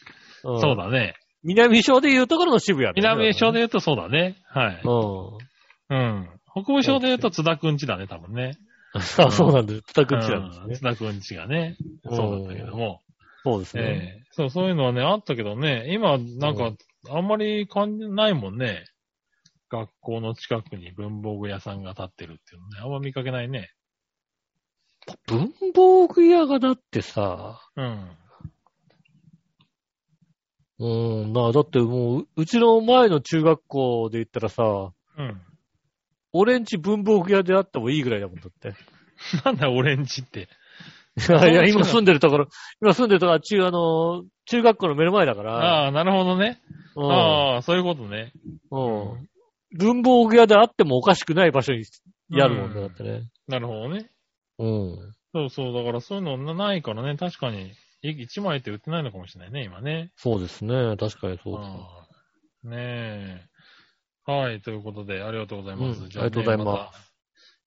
[0.44, 1.16] うんそうだね。
[1.44, 4.36] 南小でいうところの渋谷ね南小で言うとそうだね。
[4.50, 4.82] はい。
[4.84, 5.98] うん。
[5.98, 6.30] うん。
[6.54, 8.58] 北部小で言うと津田くんちだね、多分ね。
[8.94, 9.82] あ、そうなんです。
[9.94, 10.82] 叩くんちなんですねうん津。
[10.82, 11.78] 田くんちがね。
[12.04, 13.02] うんそうだったけども。
[13.44, 13.84] そうですね。
[13.84, 16.72] ええそう、そういうのはね、あったけどね、今、なんか、
[17.10, 18.86] あんまり感じないもんね。
[19.72, 23.72] 学校の近くに文房具屋さんが建ってるっていうのね、あんま見かけないね。
[25.28, 28.18] 文房具屋がだってさ、うん。
[30.80, 35.42] うん、なあ、だってもう、うちの前の中学校で言ったらさ、うん。
[36.34, 38.74] 俺んち文房具屋であってもいいぐらいだもんだって。
[39.46, 40.50] なんだ、オレンジって。
[41.18, 42.48] いやいや、今住んでるところ、
[42.82, 46.62] 今住んでるところは中、あの、中学校の目の前だから、ああ、なるほどね。
[46.96, 48.34] うんああ、そういうことね。
[48.70, 49.31] うん
[49.74, 51.86] 文房具屋であってもおかしくない場所に
[52.30, 53.30] やるもんね、うんだってね。
[53.48, 54.10] なるほどね。
[54.60, 55.14] うん。
[55.34, 60.12] そうそう、だからそういうのなないからね、確かに、1枚って売ってないのかもしれないね、今ね。
[60.18, 60.74] そうですね。
[60.98, 61.70] 確かにそうです。
[61.70, 62.08] あ
[62.66, 63.48] あね
[64.28, 64.32] え。
[64.32, 66.08] はい、ということで、ありがとうございます。
[66.10, 67.12] じゃうんありがとうございます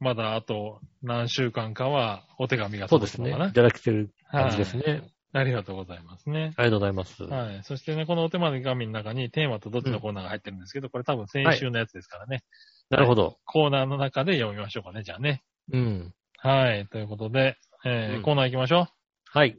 [0.00, 0.34] まだ。
[0.34, 3.30] あと何週間かはお手紙がそうですね。
[3.30, 3.50] 届くのかな。
[3.50, 5.02] いただけてる感じですね。
[5.36, 6.54] ありがとうございますね。
[6.56, 7.24] ありがとうございます。
[7.24, 7.60] はい。
[7.64, 12.44] そしてね、このお手紙の中にテーマとどっちのコーナーが入ってるんですけど、これ多分先週のやつですからね。
[12.88, 13.36] なるほど。
[13.44, 15.42] コーナーの中で読みましょうかね、じゃあね。
[15.72, 16.14] うん。
[16.38, 16.86] はい。
[16.86, 18.86] ということで、えーうんコーナー行きましょう。
[19.26, 19.58] はい。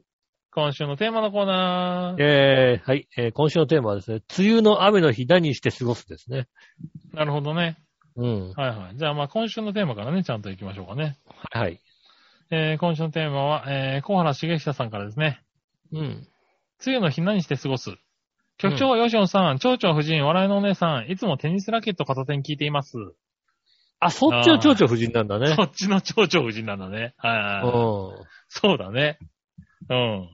[0.51, 2.23] 今週のテーマのコーナー。
[2.23, 3.07] えー、はい。
[3.17, 6.47] えー今週のテーマはですね、梅雨の雨の日何して過ごすですね。
[7.11, 7.78] なるほどね。
[8.15, 8.51] うん。
[8.53, 8.97] はいはい。
[8.97, 11.17] じゃあまあ今週のテーマからね、ちゃんと行きましょうかね。
[11.51, 11.82] はい。
[12.51, 15.41] えー今週のテーマは、えー小原茂久さんからですね。
[15.91, 16.27] うん。
[16.86, 17.91] 梅雨の日何して過ごす？
[18.57, 22.97] 局長、ヨシオンさん、蝶々夫人、笑いのお姉さん、いつもテニスラケット片手に聞いています。
[23.99, 25.63] あ、そっちの蝶々夫人なんだねそ。
[25.63, 27.13] っちの蝶々夫人なんだね。
[27.17, 28.21] はいはいはい。
[28.21, 29.19] うそうだね。
[29.89, 30.29] うん。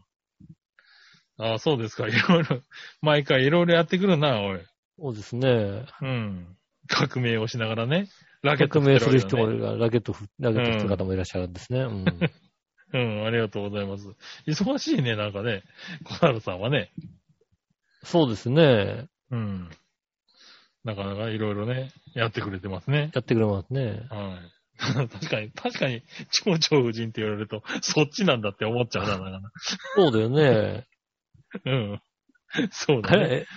[1.37, 2.07] ああ、そうですか。
[2.07, 2.61] いろいろ、
[3.01, 4.57] 毎回いろいろやってくるな、おい。
[4.57, 4.61] ん。
[4.99, 5.85] そうですね。
[6.01, 6.57] うん。
[6.87, 8.07] 革命をしながらね。
[8.43, 11.81] ラケット革命する人振ってわけだねも、ラケット振、ラケット振る方もいらっしゃるんですね。
[11.81, 12.19] うん。
[12.93, 14.07] うん、ありがとうございます。
[14.47, 15.63] 忙しいね、なんかね。
[16.03, 16.91] 小原さんはね。
[18.03, 19.07] そうですね。
[19.31, 19.69] うん。
[20.83, 23.11] なかなかいろいろね、やってくれてますね。
[23.13, 24.07] やってくれますね。
[24.09, 24.51] はい。
[25.09, 29.41] 確かに、確かに、蝶々夫人って言われると、そっちなんだって思っちゃうな、な。
[29.95, 30.87] そうだよね。
[31.65, 32.01] うん。
[32.71, 33.27] そうあだね。
[33.29, 33.47] れ、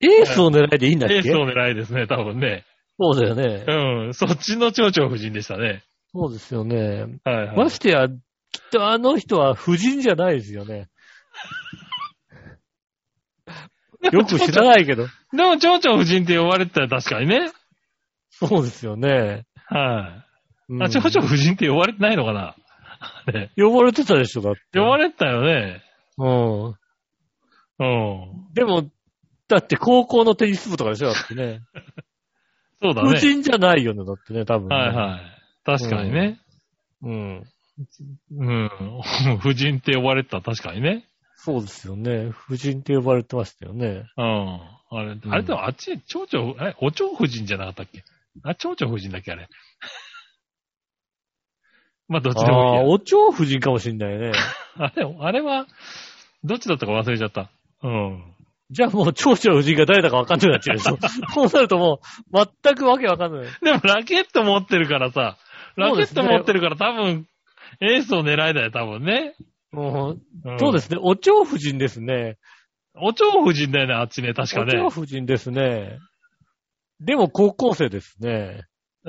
[0.00, 1.16] エースを狙いでいいんだっけ？
[1.16, 2.64] エースを狙いですね、多分ね。
[2.98, 3.64] そうだよね。
[3.68, 4.14] うん。
[4.14, 5.82] そっちの蝶々夫人でしたね。
[6.14, 7.20] そうですよね。
[7.24, 7.56] はいはい。
[7.56, 8.08] ましてや、
[8.52, 10.88] きっとあの人は夫人じゃないですよね。
[14.12, 15.06] よく知らないけど。
[15.32, 17.50] でも、蝶々夫人って呼ばれてたら確かにね。
[18.30, 19.46] そうですよね。
[19.66, 20.24] は
[20.68, 20.74] い。
[20.74, 22.56] うんあ、蝶々夫人って呼ばれてないのかな？
[23.32, 24.78] ね呼ばれてたでしょ、だって。
[24.78, 25.82] 呼ばれてたよね。
[26.18, 26.66] うん。
[26.68, 28.54] うん。
[28.54, 28.90] でも、
[29.48, 31.60] だって高校のテニス部とかでしょ、だってね。
[32.80, 33.10] そうだね。
[33.10, 34.76] 夫人じゃないよね、だってね、多分、ね。
[34.76, 35.20] はいはい。
[35.64, 36.40] 確かにね。
[37.02, 37.12] うん。
[37.12, 37.51] うん。
[39.40, 41.04] 夫人って呼ばれてたら確かにね。
[41.36, 42.32] そうですよね。
[42.48, 44.04] 夫人って呼ばれてましたよね。
[44.16, 44.60] うん。
[44.90, 48.04] あれ、あれでもあっち、蝶々、え、お蝶夫人じゃなかったっけ？
[48.44, 49.48] あ、蝶々夫人だっけあれ。
[52.08, 52.88] まあ、どっちでもいいああ、や。
[52.88, 54.32] お蝶夫人かもしんないね。
[54.78, 55.66] あれ、あれは、
[56.44, 57.50] どっちだったか忘れちゃった。
[57.82, 58.34] うん。
[58.70, 60.96] じゃあもう蝶々夫人が誰だかわかんなくなっちゃうでしょ。
[61.34, 62.00] そうなるとも
[62.32, 63.46] う、全くわけわかんない。
[63.62, 65.36] でもラケット持ってるからさ、
[65.76, 67.26] ラケット持ってるから多分、
[67.80, 69.34] エースを狙いだよ、多分ね。
[69.70, 70.98] もう、んそうですね。
[71.00, 72.38] お蝶夫人ですね。
[72.94, 74.84] お蝶夫人だよね、あっちね、確かお蝶ね。
[74.84, 75.98] 夫人ですね。
[77.00, 78.64] でも高校生ですね。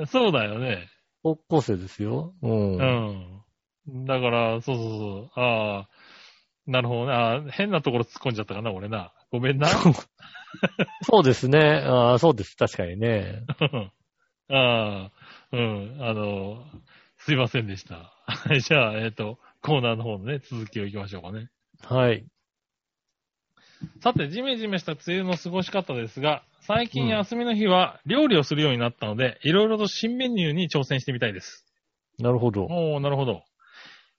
[0.06, 0.88] そうだよね。
[1.22, 2.34] 高校生ですよ。
[2.42, 2.76] うん。
[2.78, 4.04] うん。
[4.06, 5.40] だから、そうそうそう。
[5.40, 5.88] ああ、
[6.66, 7.12] なるほどね。
[7.12, 9.12] あー変なところ突っ込んじゃったかな、俺な。
[9.30, 9.68] ごめんな。
[11.02, 11.58] そうですね。
[11.86, 12.56] ああ、そうです。
[12.56, 13.42] 確かにね。
[14.50, 15.10] ああ、
[15.52, 15.98] うん。
[16.00, 16.64] あの、
[17.24, 18.12] すいませんでした。
[18.26, 21.48] はいじゃあ、えっ、と、コーナーの方のね、続きを行きましょうかね。
[21.80, 22.26] はい。
[24.02, 31.64] さて、ジメジメした梅雨の過ごし方ですが、最近うん休みの日は料理をするようになったので、いろいろと新メニューに挑戦してみたいです。
[32.18, 32.64] なるほど。
[32.64, 33.42] おー、なるほど。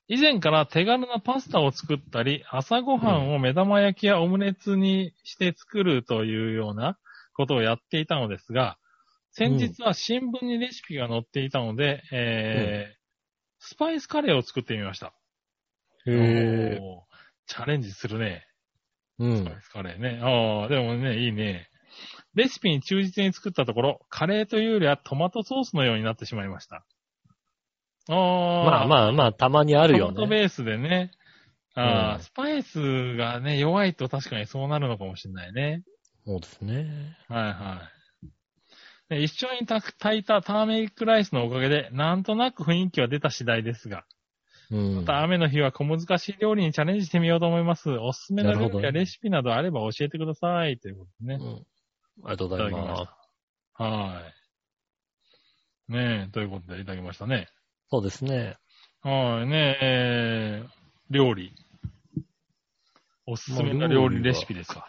[0.07, 6.97] 以前から手軽なパスタを作ったり、朝ごはんを目玉焼きやオムレツにして作るというような
[7.35, 8.79] ことをやっていたのですが、
[9.29, 12.94] 先日は新聞にレシピが載っていたので、えー
[13.67, 15.13] スパイスカレーを作ってみました。
[16.05, 16.79] へー
[17.47, 18.45] チャレンジするね。
[19.19, 19.57] うんスパイ。
[19.61, 20.19] スカレーね。
[20.21, 21.67] ああ、でもね、いいね。
[22.35, 26.85] レシピに忠実に作ったところ、カレーというよりはトマトソースのようになってしまいました。
[28.09, 28.15] ああ。
[28.65, 30.15] まあまあまあ、たまにあるよね。
[30.15, 31.11] トマトベースでね。
[31.73, 35.83] ああ、うんスパイスがね、弱いと確かにそうなるのかもしれないね。
[36.25, 37.17] そうですね。
[37.27, 37.94] はいはい。
[37.94, 37.94] で
[39.11, 44.05] 一緒に炊いたターメリックライスのおかげで、なんとなく雰囲気は出た次第ですが、
[44.71, 44.95] うん。
[44.95, 47.91] また雨の日は小難しい料理にチャレンジしてみようと思います。
[47.91, 50.79] おすすめの料理やレシピなどあれば教えてください。
[50.79, 51.43] ということでね。
[51.43, 51.65] うん
[52.23, 53.11] ありがとうございます。
[53.73, 54.21] は
[55.89, 55.91] い。
[55.91, 57.47] ねえ、ということでいただきましたね。
[57.91, 58.57] そうですね。
[59.01, 60.69] はい、ねえ、えー
[61.09, 61.53] 料理。
[63.27, 64.87] おすすめな料理レシピですか。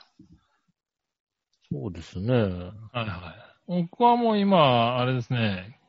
[1.71, 2.33] そうですね。
[2.33, 3.56] はいはい。
[3.67, 5.81] 僕はもう今、あれですね。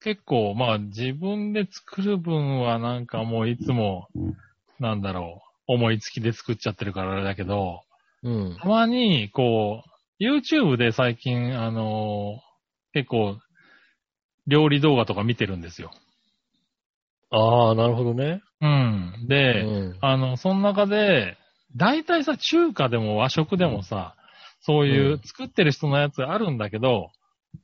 [0.00, 4.08] 結構、まあ自分で作る分はなんかもういつも、
[4.78, 7.82] なんだろう、思いつきで作っちゃってるからあれだけど、
[8.22, 8.56] うん。
[8.60, 9.82] たまに、こ
[10.20, 12.40] う、YouTube で最近、あの
[12.92, 13.36] 結構、
[14.46, 15.90] 料理動画とか見てるんですよ。
[17.30, 18.40] ああ、なるほどね。
[18.60, 19.14] うん。
[19.24, 19.98] うで、ん。
[20.00, 21.36] あの、その中で、
[21.76, 24.16] 大体さ、中華でも和食でもさ、
[24.60, 27.10] そういううん作ってる人のやつあるんだけど、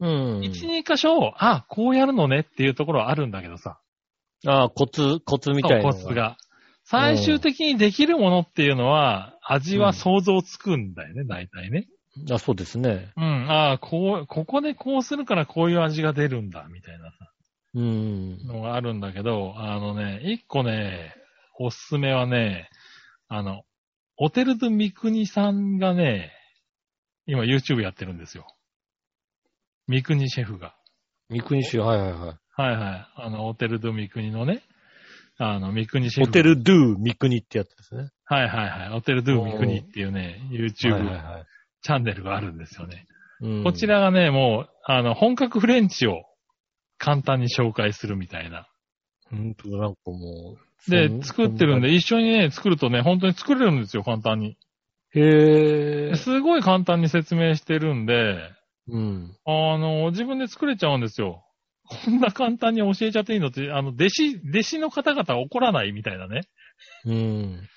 [0.00, 0.42] うん。
[0.42, 3.78] 一、二箇所、あ、こうやるのねっていうところはあるんだけどさ、
[4.46, 6.06] ああ、コツ、コツみたいなコツ。
[6.14, 6.36] が。
[6.84, 11.86] 最終的にできるものっていうのは、味は想像つくんだよね、大体ね。
[12.30, 13.10] あ、そうですね。
[13.16, 17.32] うん、ああ、こう、ここでこうするからこういう味が出るんだ、みたいなさ、
[17.74, 18.46] うん。
[18.46, 21.14] のがあるんだけど、あのね、一個ね、
[21.58, 22.68] おすすめはね、
[23.28, 23.62] あの、
[24.16, 26.32] オテルド三国さんがね、
[27.26, 28.46] 今 YouTube やってるんですよ。
[29.88, 30.74] 三国シェフが。
[31.30, 32.20] 三国市、はいはいはい。
[32.56, 33.06] はいはい。
[33.16, 34.62] あの、オテルド三国のね、
[35.38, 36.26] あの、三国シェフ。
[36.26, 38.10] ホテルドゥ三国ってやつですね。
[38.24, 38.96] はいはいはい。
[38.96, 41.46] オテルドゥ三国っていうね、YouTube はいはいはい
[41.82, 43.06] チャンネルがあるんですよね。
[43.42, 43.86] うんこち。
[43.86, 46.24] らがね、もう、あの、本格フレンチを
[46.96, 48.66] 簡単に紹介するみたいな。
[49.30, 50.90] 本当だなんかもう。
[50.90, 51.94] で作ってるんで、。
[51.94, 54.56] 一緒にね、作るとね、本当に作れるんですよ、簡単に。
[55.14, 56.16] へえ。
[56.16, 58.50] すごい簡単に説明してるんで、
[58.88, 59.36] うん。
[59.46, 61.44] あの、自分で作れちゃうんですよ。
[62.04, 66.42] こんな簡単に教えちゃっていいのって、あの、弟子、弟子の方々怒らないみたいなね、
[67.04, 67.68] うん。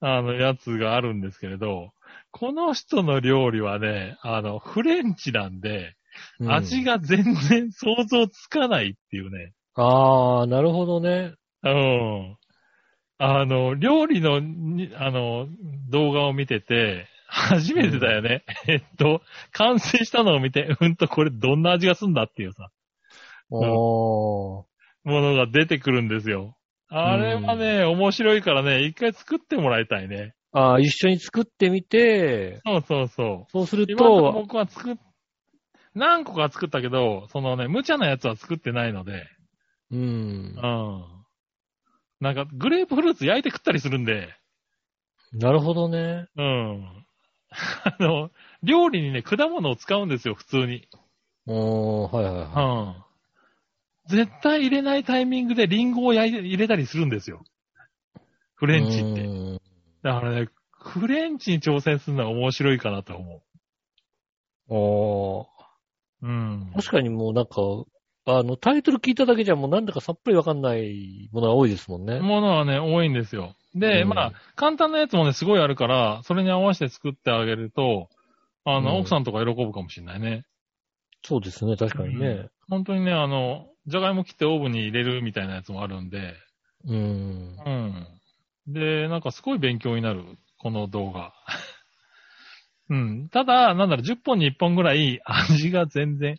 [0.00, 1.92] あの、やつがあるんですけれど、
[2.30, 5.94] この人の料理はね、あの、フレンチなんで、
[6.38, 9.52] うん味が全然想像つかないっていうね。
[9.74, 11.34] ああ、なるほどね。
[11.64, 12.36] うん。
[13.18, 15.46] あの、料理のに、あの、
[15.90, 18.44] 動画を見てて、初めてだよね。
[18.68, 22.68] えっと、完成したのを見て、うんとこれどんな味がすんだっていうさ、
[23.50, 24.64] おー。
[25.04, 26.56] ものが出てくるんですよ。
[26.88, 30.34] あれはね、面白いからね、一回作ってもらいたいね。
[30.52, 33.50] ああ、一緒に作ってみて、そうそうそう。
[33.50, 34.96] そうすると、僕は作っ、
[35.94, 39.26] 何個か作ったけど、そのね、無茶なやつは作ってないので、
[39.90, 40.02] うんう。
[40.02, 41.13] ん。
[42.24, 44.34] なんか、グレープフルーツ焼いて食ったりするんで、
[45.34, 46.26] なるほどね。
[46.36, 47.06] うん。
[47.50, 48.30] あの、
[48.62, 50.88] 料理にね、果物を使うんですよ、普通に。
[51.46, 53.04] おー、はいはいは
[54.06, 54.16] うん。
[54.16, 57.44] 絶対入れないタイミングでリンゴを焼いて入れたりするんですよ。
[58.54, 58.68] フい。
[58.68, 59.20] レンチって。
[59.20, 59.60] うん
[60.02, 63.42] だからね、フレンチに挑戦するのは面白いかなと思
[64.68, 65.46] おー。
[66.22, 66.26] う。
[66.26, 66.72] うん。
[66.74, 67.54] 確かにもうなんか、
[68.26, 72.20] あの、タイトル聞いただけじゃもうなんだかさっぱりわかんないものが多いですもんね。
[72.20, 73.54] ものはね、多いんですよ。
[73.74, 78.08] で、うんまあ、簡単なやつもね、すごいあるから、それに合わせて作ってあげると、
[78.64, 80.46] あの、うん奥さんとか喜ぶかもしれないね。
[81.22, 82.48] そうですね、確かにね。
[82.68, 86.34] 本当にね、あの、じゃがいも切ってオーブンに入れるみたいなやつもあるんで、
[86.86, 87.56] うん。
[87.64, 88.06] うん。
[88.66, 90.22] で、なんかすごい勉強になる、
[90.58, 91.32] この動画。
[92.90, 93.28] うん。
[93.30, 96.38] ただ、なんだろう、10本に1本ぐらい味が全然、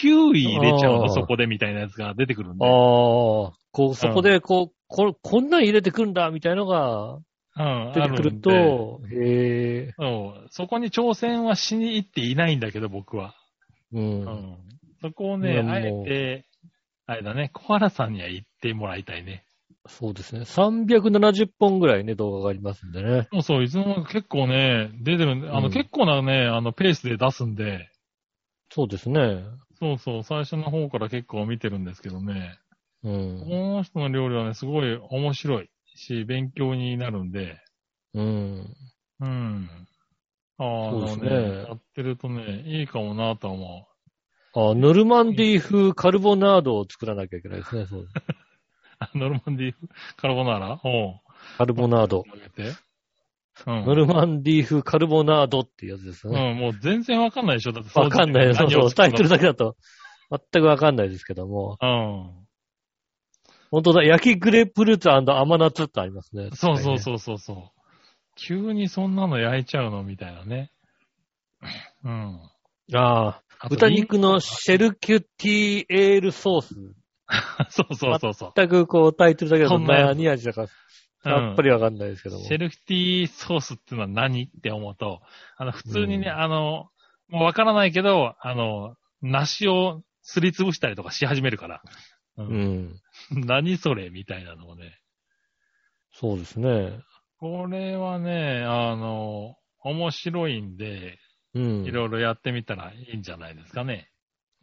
[0.00, 3.56] キウイ入れちゃうの、そこでみたいなやつが出てくるんああ、で。
[3.72, 7.18] こう、そこで、こう、こ、こんなん入れてくんだ、みたいのが
[7.56, 7.92] うん。
[7.94, 10.46] 出てくると、へえ、そう。
[10.50, 13.34] そこに挑戦はしに行っていないんだけど、僕は。
[13.92, 14.00] う。
[14.00, 14.58] うんん。
[15.02, 16.46] そこをね、あえて、
[17.06, 19.44] あれだね、小原さんには行ってもらいたいね。
[19.86, 20.42] そうですね。
[20.42, 23.28] 370本ぐらいね、動画がありますんでね。
[23.32, 27.90] そうそう、いつの間にか結構ね、出てるんで、あの、うん結構なね、あの、ペースで出すんで、
[28.70, 29.44] そうですね。
[29.82, 32.56] そうそう、最初の方から結構見てるんですけどね、
[33.02, 33.48] うこん。
[33.48, 37.58] の人の料理はね、すごい面白いし、勉強になるんで、
[38.14, 38.76] うん。
[39.18, 39.68] うん。
[40.58, 43.88] ああ、ねね、やってるとね、いいかもなとは思
[44.54, 47.84] あ、ノルマンディー風カルボナードを作らなきゃいけないですね。
[47.86, 48.06] そうう。
[49.00, 49.74] あノルマンディー
[50.16, 50.80] カルボナーラ？
[50.84, 51.20] おう。
[51.58, 52.24] カルボナード。
[53.66, 53.84] うん。
[53.84, 56.52] ノルマンディー風カルボナードっていうやつですよね。
[56.52, 58.54] うん、もう全然わかんないでしょだってわかんない。
[58.54, 58.92] そうそう。
[58.92, 59.36] タイトルだ。
[59.36, 59.76] だけだと
[60.30, 61.76] 全くわかんないですけども。
[61.80, 62.46] うん。
[63.70, 64.04] 本当だ。
[64.04, 66.50] 焼きグレープフルーツ甘夏ってありますね。
[66.54, 66.98] そうそうう。
[66.98, 67.56] そうそうそう。
[68.36, 70.70] 急にそんなの焼いちゃうのみたいなね。
[72.04, 72.40] うん。
[72.94, 73.68] ああ。
[73.68, 76.74] 豚肉のシェルキュティエールソース。
[77.70, 78.52] そうそうそうそう。
[78.56, 80.66] 全くこうタイトルだけだとそんなやつ何味だか
[81.22, 82.44] さっぱりわかんないですけども。
[82.44, 85.20] シェルキティソースっていうのは何って思うと、
[85.56, 86.88] あの、普通にね、うんあの、
[87.28, 91.82] もうわからないけど、あの、梨をすりつぶしたりとかし始めるから。
[92.38, 93.00] ううん。
[93.30, 94.98] 何それみたいなのをね。
[96.12, 97.00] そうですね。
[97.38, 101.18] これはね、あの、面白いんで、
[101.54, 101.84] うん。
[101.84, 104.08] いろいろやってみたらいいんじゃないですかね。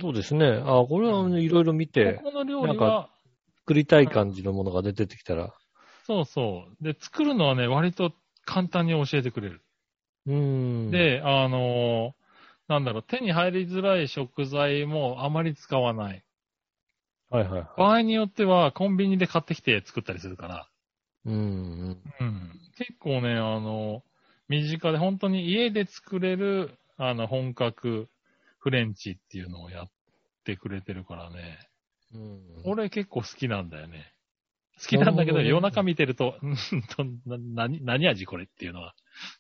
[0.02, 0.62] そうですね。
[0.64, 3.10] あこれはねいろいろ見てこ、この料理なんは、
[3.60, 5.54] 作りたい感じのものが出てきたら。
[6.10, 6.84] そうそう。
[6.84, 8.12] で、作るのはね、割と
[8.44, 9.62] 簡単に教えてくれる。
[10.26, 12.16] うん。、で、あの、
[12.68, 16.26] なんだろう、手に入りづらい食材もあまり使わない。
[17.30, 17.68] はいはいはい。
[17.78, 20.68] 場合によっては、コンビニで買ってきて作ったりするから。
[21.26, 22.02] うん。
[22.20, 22.52] うん。
[22.76, 24.02] 結構ね、あの、
[24.48, 28.10] 身近で本当に家で作れる、あの、本格
[28.58, 29.90] フレンチっていうのをやっ
[30.44, 31.70] てくれてるからね。
[32.16, 32.42] うん。
[32.64, 34.12] 俺結構好きなんだよね。
[34.80, 38.96] 好きなんだけど、夜中見てると、 うんとな何、何味これっていうのは、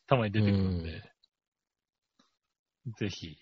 [0.07, 1.03] たまに出てくるんで、
[2.97, 3.37] ぜひ、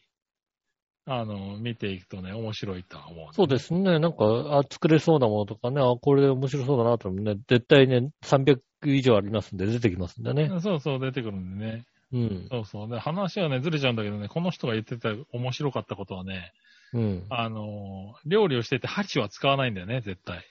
[1.06, 4.00] あの、見ていくとね、面白いとは思う、そうですね。
[4.00, 4.26] なんか、
[4.60, 7.36] あ、作れそうなものとかね、あ、これ面白そうだなと思うね。
[7.48, 10.50] 絶対ね、300以上ありますんで、出てきますんでね。
[10.60, 11.86] そうそう、出てくるんでね。
[12.12, 12.48] うん。
[12.52, 12.90] そうそう。
[12.90, 16.52] で、話はね、ずれちゃうんだけどね、この人が言ってた面白かったことはね、
[16.94, 17.26] うん。
[17.30, 20.46] あの、料理をしてて箸は使わないんだよね、絶対。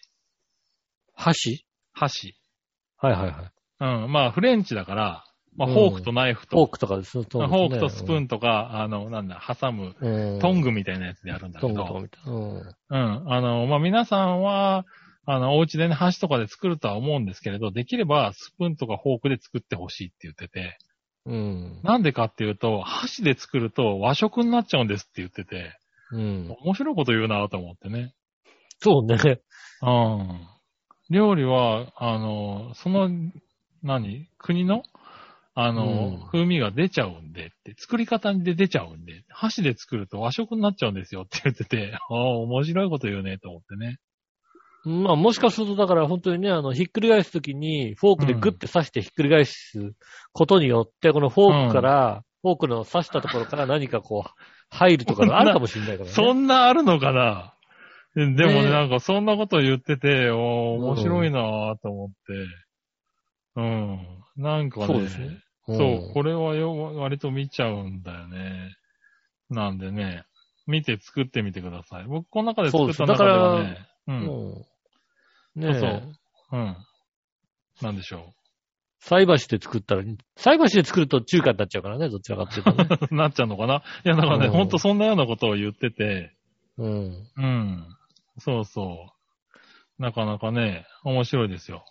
[1.16, 1.66] 箸？
[1.92, 2.36] 箸。
[2.98, 3.50] はいはいは
[3.90, 4.04] い。
[4.04, 4.12] うん。
[4.12, 5.24] まあ、フレンチだから、
[5.56, 7.18] まあ、うんフォークとナイフと、フォークとかです。
[7.18, 10.38] ねフォークとスプーンとか、あの、なんだ、挟む、うん。
[10.38, 12.32] トングみたいなやつでやるんだけど、トングとかみたいな。
[12.32, 13.24] うん。
[13.24, 13.32] うん。
[13.32, 14.84] あの、まあ、皆さんは、
[15.26, 20.78] あの、お家でね、箸とかで作るとは思うんですけれど、できればスプーンとかフォークで作ってほしいって言ってて、
[21.26, 21.80] うん。
[21.82, 25.76] なんでかっていうと、箸で作ると和食になっちゃうんですって言ってて、
[26.12, 26.56] うん。
[26.60, 28.14] 面白いこと言うなと思ってね。
[28.78, 29.40] そうね。
[29.82, 30.46] うん。
[31.10, 33.10] 料理は、あの、その、
[33.82, 34.28] 何？
[34.38, 34.82] 国の？
[35.54, 36.28] あの、うん。
[36.30, 43.98] 風味が出ちゃうんでって、作り方で出ちゃうんで、箸で作ると和食になっちゃうんですよって 言ってて、ああ、面白いこと言うね、と思ってね。
[44.84, 49.94] まあもしかするとだから本当にね、あの、ひっくり返すときにフォークでグッて刺してひっくり返す
[50.32, 54.30] ことによって、このフォークから、フォークの刺したところから何かこう、
[54.70, 56.10] 入るとかがあるかもしれないからね。
[56.14, 57.55] そんなあるのかな？
[58.16, 60.38] でもね、ねなんかそんなこと言ってて、おー
[60.82, 62.16] 面白いなぁと思って。
[63.56, 64.42] うん。
[64.42, 68.74] なんかね、そうですねうんそう、これはよ、割と見ちゃうんだよね。
[69.50, 70.24] なんでね、
[70.66, 72.04] 見て作ってみてください。
[72.06, 74.16] 僕、この中で作った中ではね、うん。
[74.16, 74.20] う
[75.58, 75.60] ん。
[75.60, 75.80] ねえ。
[75.80, 76.12] そう
[76.52, 76.76] うん。
[77.82, 78.32] なんでしょ
[79.00, 80.02] 菜箸で作ったら、
[80.36, 82.88] 菜箸で作ると中華になっちゃうからね、どちらかっていうとね。
[83.10, 83.14] う。
[83.14, 86.32] なっちゃうのかないや、だからね、うんほんとそんなようなことを言ってて、
[86.78, 87.28] うん。
[87.36, 87.96] うん。
[88.38, 89.08] そうそ
[89.98, 90.02] う。
[90.02, 91.84] なかなかね、面白いですよ。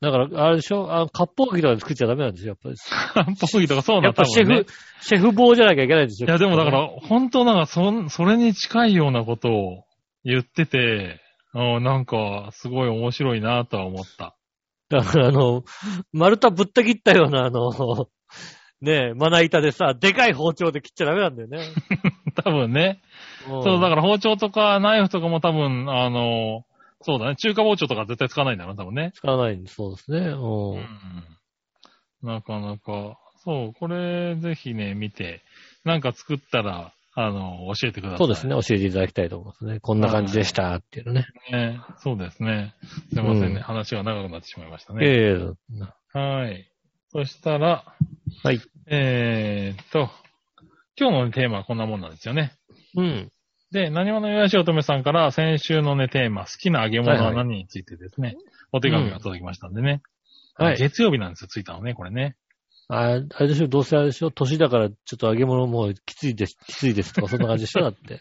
[0.00, 0.92] だから、あれでしょ？
[0.92, 2.76] あの、割烹着とかで作っちゃダメなんですよ、やっぱり。
[3.14, 4.66] 漢方着とかそうなやっぱシェフ、
[5.00, 6.28] シェフ棒じゃなきゃいけないんですよ。
[6.28, 9.84] いや、でもだから、本当なんか、そん、それに近いようなことを
[10.24, 11.20] 言ってて、
[11.52, 14.36] あなんか、すごい面白いなとは思った。
[14.88, 15.64] だから、あの、
[16.12, 18.08] 丸太ぶった切ったような、あの、
[18.80, 21.58] ねえ、まな板でさ、でかい包丁で切っちゃダメなんだよね。
[22.36, 23.00] 多分ね。
[23.48, 26.64] そそう、だから包丁とかナイフとかも多分、あの、
[27.02, 27.36] そうだね。
[27.36, 29.12] 中華包丁とか絶対使わないんだろうな、多分ね。
[29.14, 30.18] 使わないんで、そうですね。
[30.18, 30.78] ううん。
[30.80, 30.88] ん。
[32.22, 35.42] なかなか、そう、これぜひね、見て、
[35.84, 38.18] なんか作ったら、あの、教えてください。
[38.18, 38.52] そうですね。
[38.54, 39.80] 教えていただきたいと思いますね。
[39.80, 41.26] こんな感じでしたっていうのね。
[41.50, 41.80] ね。
[41.98, 42.74] そうですね。
[43.12, 43.46] すいませんね。
[43.46, 45.04] うん話が長くなってしまいましたね。
[45.04, 45.36] え
[46.14, 46.70] えはい。
[47.10, 47.84] そしたら、
[48.44, 48.60] はい。
[48.86, 50.10] えーっと、
[50.96, 52.52] 今日のテーマはこんなもんなんですよね。
[52.96, 53.32] うん。
[53.70, 58.36] で、何話のよやしおとめさんから先週のね、テーマ、好きな揚げ物は何についてですね、
[58.72, 60.02] お手紙が届きましたんでね。
[60.56, 60.76] はい。
[60.76, 62.36] 月曜日なんですよ、ついたのね、これね。
[62.88, 68.20] ああれでしょ、どうせあれでしょ、年だからちょっと揚げ物もうきついです、きついですとか、 そんな感じでしょだって。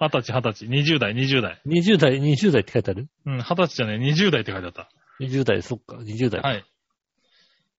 [0.00, 1.60] 二十歳、二十歳、二十代、二十代。
[1.66, 3.08] 20代、20代って書いてある？
[3.26, 4.88] うん、二十歳じゃねえ、二十代って書いてあった。
[5.20, 6.40] ?20 代、そっか、20代。
[6.40, 6.64] はい。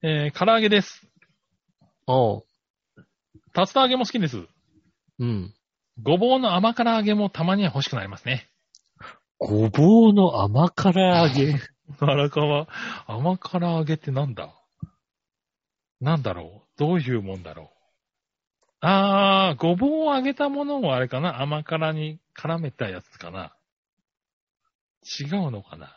[0.04, 1.10] えー、唐揚げです。
[2.06, 2.44] おう。
[3.58, 4.46] 竜田揚げも好きです。
[5.20, 5.54] うん。
[6.02, 8.50] ごぼうの甘辛揚げもたまには欲しくなりますね。
[9.38, 11.56] ごぼうの甘辛揚げ？
[12.00, 12.68] 荒川、
[13.08, 14.54] 甘辛揚げってなんだ？
[16.02, 16.80] なんだろう？
[16.80, 17.68] どういうもんだろう？
[18.82, 21.42] あー、ごぼうを揚げたものをあれかな？
[21.42, 23.56] 甘辛に絡めたやつかな？
[25.20, 25.96] 違うのかな？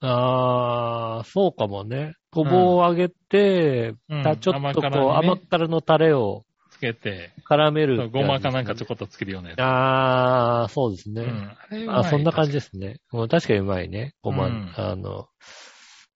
[0.00, 2.14] ああ、そうかもね。
[2.30, 4.22] ごぼうを揚げて、うん。
[4.22, 5.28] たちょっとこう、甘辛にね。
[5.28, 6.44] 甘辛のタレを
[6.78, 9.60] つけて、絡める、ごまかなんかちょこっとつけるようなやつ。
[9.60, 11.22] ああ、そうですね。
[11.22, 11.28] うん。
[11.28, 13.00] あれうまいあそんな感じですね。
[13.10, 14.14] もう確かにうまいね。
[14.22, 15.26] ごま、うんあの、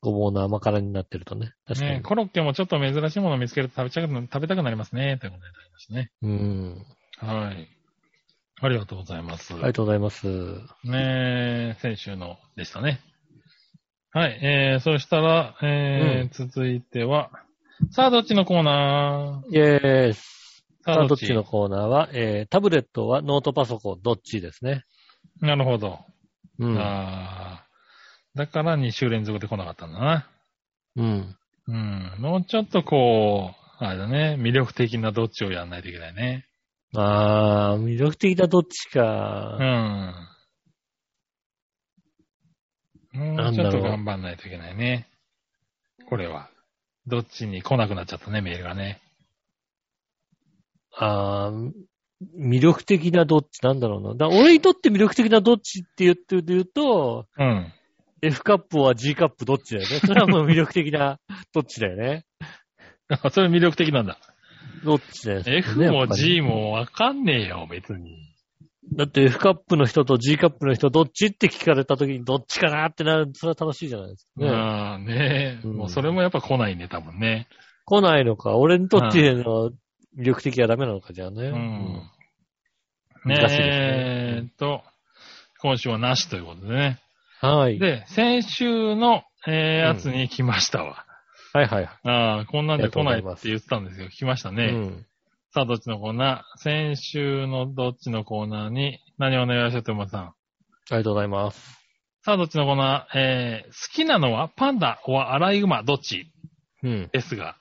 [0.00, 1.52] ごぼうの甘辛になってるとね。
[1.66, 1.92] 確かに。
[1.94, 5.18] ね、コロッケもちょっと珍しいものを見つけると食べちゃく食べたくなりますね。
[5.18, 6.10] ということでありましたね。
[6.22, 6.86] うん。
[7.18, 7.68] はい。
[8.60, 9.54] ありがとうございます。
[9.54, 10.26] ありがとうございます。
[10.84, 13.00] ねえ、先週のでしたね。
[14.12, 17.30] はい、えー、そしたら、えー続いては、
[17.90, 20.41] さあ、どっちのコーナイェーイ。
[20.82, 21.32] ーさあ、どっち？
[21.32, 24.84] のコーナーは、えー、タブレットはノートパソコン、どっちですね。
[25.40, 25.98] なるほど。
[26.58, 26.78] うん。
[26.78, 30.30] あーだから2週連続で来なかったんだな。
[30.96, 31.36] うん。
[31.68, 32.14] うん。
[32.18, 33.50] もうちょっとこ
[33.80, 36.46] う、あれだね、魅力的などっちをやんないといけないね。
[36.94, 39.56] あー、魅力的などっちうか。
[39.60, 40.14] ん。
[43.18, 45.06] もううんちょっと頑張んないといけないね。
[46.08, 46.48] これは。
[47.06, 49.00] どっちに来なくなっちゃったね、メールがね。
[50.96, 51.72] あー、
[52.38, 54.14] 魅力的などっちなんだろうな。
[54.14, 57.72] だ俺にとって魅力的などっちって言って言うと、うん。
[58.22, 59.98] F カップは G カップどっちだよね。
[59.98, 61.18] それはもう魅力的な
[61.52, 62.24] どっちだよね。
[63.08, 64.18] あ それ魅力的なんだ。
[64.84, 65.56] どっちだよね。
[65.58, 68.32] F も G もわかんねえよ、別に。
[68.94, 74.50] だって F カップの人と G カップの人どっちって聞かれた時にどっちかなってなる、それは楽しいじゃないですかね。
[74.50, 77.48] ああ、ねえ、うんもうそれもやっぱ来ないね、多分ね。
[77.86, 79.70] 来ないのか、俺にとっての
[80.16, 81.48] 魅力的はダメなのか、じゃあね。
[81.48, 82.02] うん。
[83.24, 84.82] ねえーっと、
[85.60, 86.98] 今週はなしということでね。
[87.40, 87.78] はい。
[87.78, 91.04] で、先週の、えーやつに来ましたわ。
[91.52, 92.08] はいはいはい。
[92.08, 94.08] ああ、こんなんで来ないって言ってたんですよ。
[94.08, 94.64] 来ましたね。
[94.66, 95.06] うん。
[95.52, 96.60] さあ、どっちのコーナー？
[96.60, 100.22] 先週のどっちのコーナーに、何をお願いしようと思さん。
[100.22, 100.34] あ
[100.90, 101.78] りがとうございます。
[102.24, 103.18] さあ、どっちのコーナー？
[103.18, 105.82] えー、好きなのはパンダはアライグマ？
[105.82, 106.32] どっち？
[106.82, 107.10] うん。
[107.12, 107.56] ですが。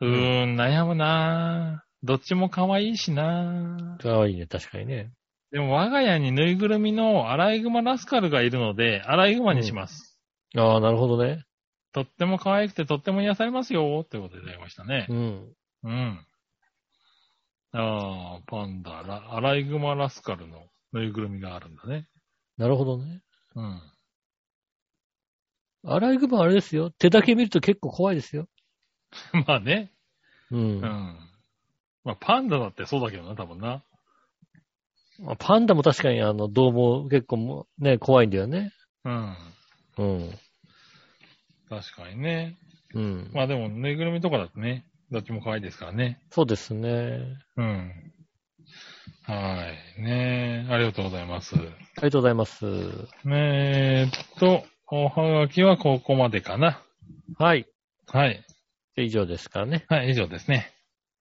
[0.00, 5.12] うーん、悩むなぁどっちも可愛いしなぁかわいいね、確かにね。
[5.50, 10.18] でも我が家にぬいぐるみのアライグマラスカルがいるので、アライグマにします。
[10.56, 11.44] ああ、なるほどね。
[11.92, 15.14] とっても可愛くてとっても癒されますよ、ということでいただきましたねう。
[15.14, 15.54] ん。
[15.82, 16.26] うん。
[17.72, 22.08] ああ、パンダ、ラアライグマラスカルのぬいぐるみがあるんだね。
[22.56, 23.22] なるほどね。
[23.56, 23.82] うん。
[25.84, 26.90] アライグマあれですよ。
[26.90, 28.48] 手だけ見ると結構怖いですよ。
[29.46, 29.92] まあね。
[30.50, 30.56] う。
[30.56, 31.29] うんん。
[32.04, 33.82] まあ、パンダだってそうだけどな、多分な。
[35.22, 38.72] まあパンダも確かにあの、どうも結構もね、怖いんだよね。
[39.04, 39.36] うん。
[39.98, 40.30] うん。
[41.68, 42.56] 確かにね。
[42.94, 43.30] うん。
[43.34, 46.20] まあでも、ぬいぐるみとかだとね、どっちも可愛いですからね。
[46.30, 47.20] そうですね。
[47.56, 48.12] うん。
[49.24, 49.66] は
[49.98, 50.02] い。
[50.02, 51.54] ねえ、ありがとうございます。
[51.54, 51.66] あり
[52.02, 52.64] がとうございます。
[53.24, 56.82] ねえっと、おはがきはここまでかな。
[57.38, 57.66] はい。
[58.06, 58.42] はい。
[58.96, 59.84] で以上ですからね。
[59.88, 60.72] はい、以上ですね。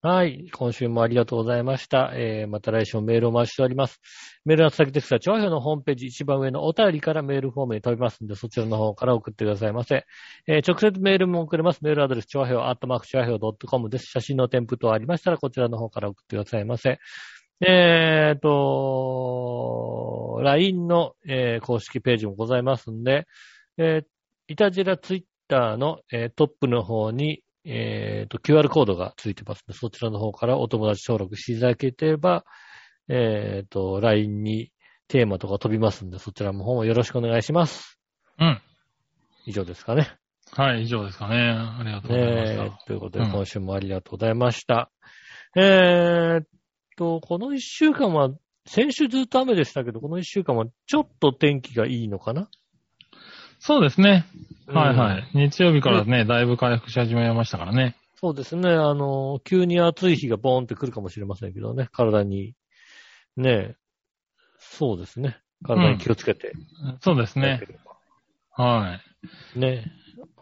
[0.01, 0.49] はい。
[0.53, 2.13] 今週もありがとうございました。
[2.15, 3.99] えー、また来週もメールをお待ちしております。
[4.45, 10.05] メールの先ですが、調和表のホームページ一番上のお便りからメールフォームに飛びますので、そちらの方から送ってくださいませ。
[10.47, 11.83] えー、直接メールも送れます。
[11.83, 14.05] メールアドレス、調和表、アットマーク調和表 .com です。
[14.05, 16.99] 写真の添付等ありましたら、こちらの方から送ってくださいませ。
[17.59, 23.27] えーと、LINE の、えー公式ページもございますんで、
[23.77, 24.05] えー、
[24.47, 32.45] イタジラツイッターの、えートップの方に、えーと、QR コードがついてますので、そちらの方からお友達登録していただければ、
[33.07, 34.71] えーと、LINE に
[35.07, 37.99] テーマとか飛びますんで、そちらの方もよろしくお願いします。
[38.39, 38.61] うん。
[39.45, 40.15] 以上ですかね。
[40.51, 41.35] はい、以上ですかね。
[41.37, 42.63] ありがとうございましねた。
[42.65, 44.91] えということで、うん今週もありがとうございました。
[45.55, 46.47] えーっ
[46.95, 48.29] と、この一週間は、
[48.65, 52.49] 先週ずっと雨でしたけど、この一週間はちょっと天気がいいのかな
[53.59, 54.25] そうですね。
[54.67, 55.49] はいはうんい。
[55.49, 57.95] 日曜日からね、だいぶ回復し始めましたからね。
[58.15, 58.69] そうですね。
[58.69, 61.89] あの、急に暑い日がボーンって来るかもしれませんけどね。
[61.91, 62.55] 体に。
[63.37, 63.75] ねえ。
[64.59, 65.37] そうですね。
[65.63, 66.53] 体に気をつけて。
[67.01, 67.61] そうですね。
[68.51, 68.99] は
[69.55, 69.91] ね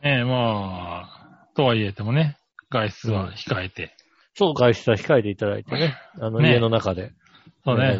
[0.03, 0.05] い。
[0.05, 2.37] ねえ、まあ、とはいえてもね、
[2.71, 3.95] 外出は控えて。
[4.35, 5.95] そう、外出は控えていただいてね。
[6.19, 7.11] あの、ね家の中で。
[7.63, 7.99] そうね。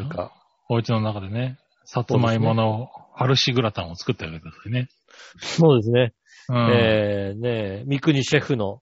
[0.69, 4.89] お家の中でね、さつまいもの春しグラタンを作ってあげてくださいね。
[5.39, 6.13] そうですね。
[6.49, 6.71] うん。
[6.71, 7.49] えー、ね
[7.81, 8.81] え、三国シェフの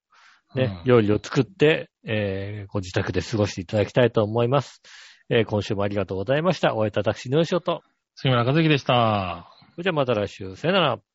[0.56, 4.82] ね、うん料理を作って、えー、ご自宅で過ごしていただきたいと思います。
[5.30, 6.76] えー、今週もありがとうございました。
[6.76, 7.82] お会いいた私、のよしおと。
[8.16, 9.50] 杉村和之でした。
[9.72, 10.56] それじゃあまた来週。
[10.56, 11.15] さよなら。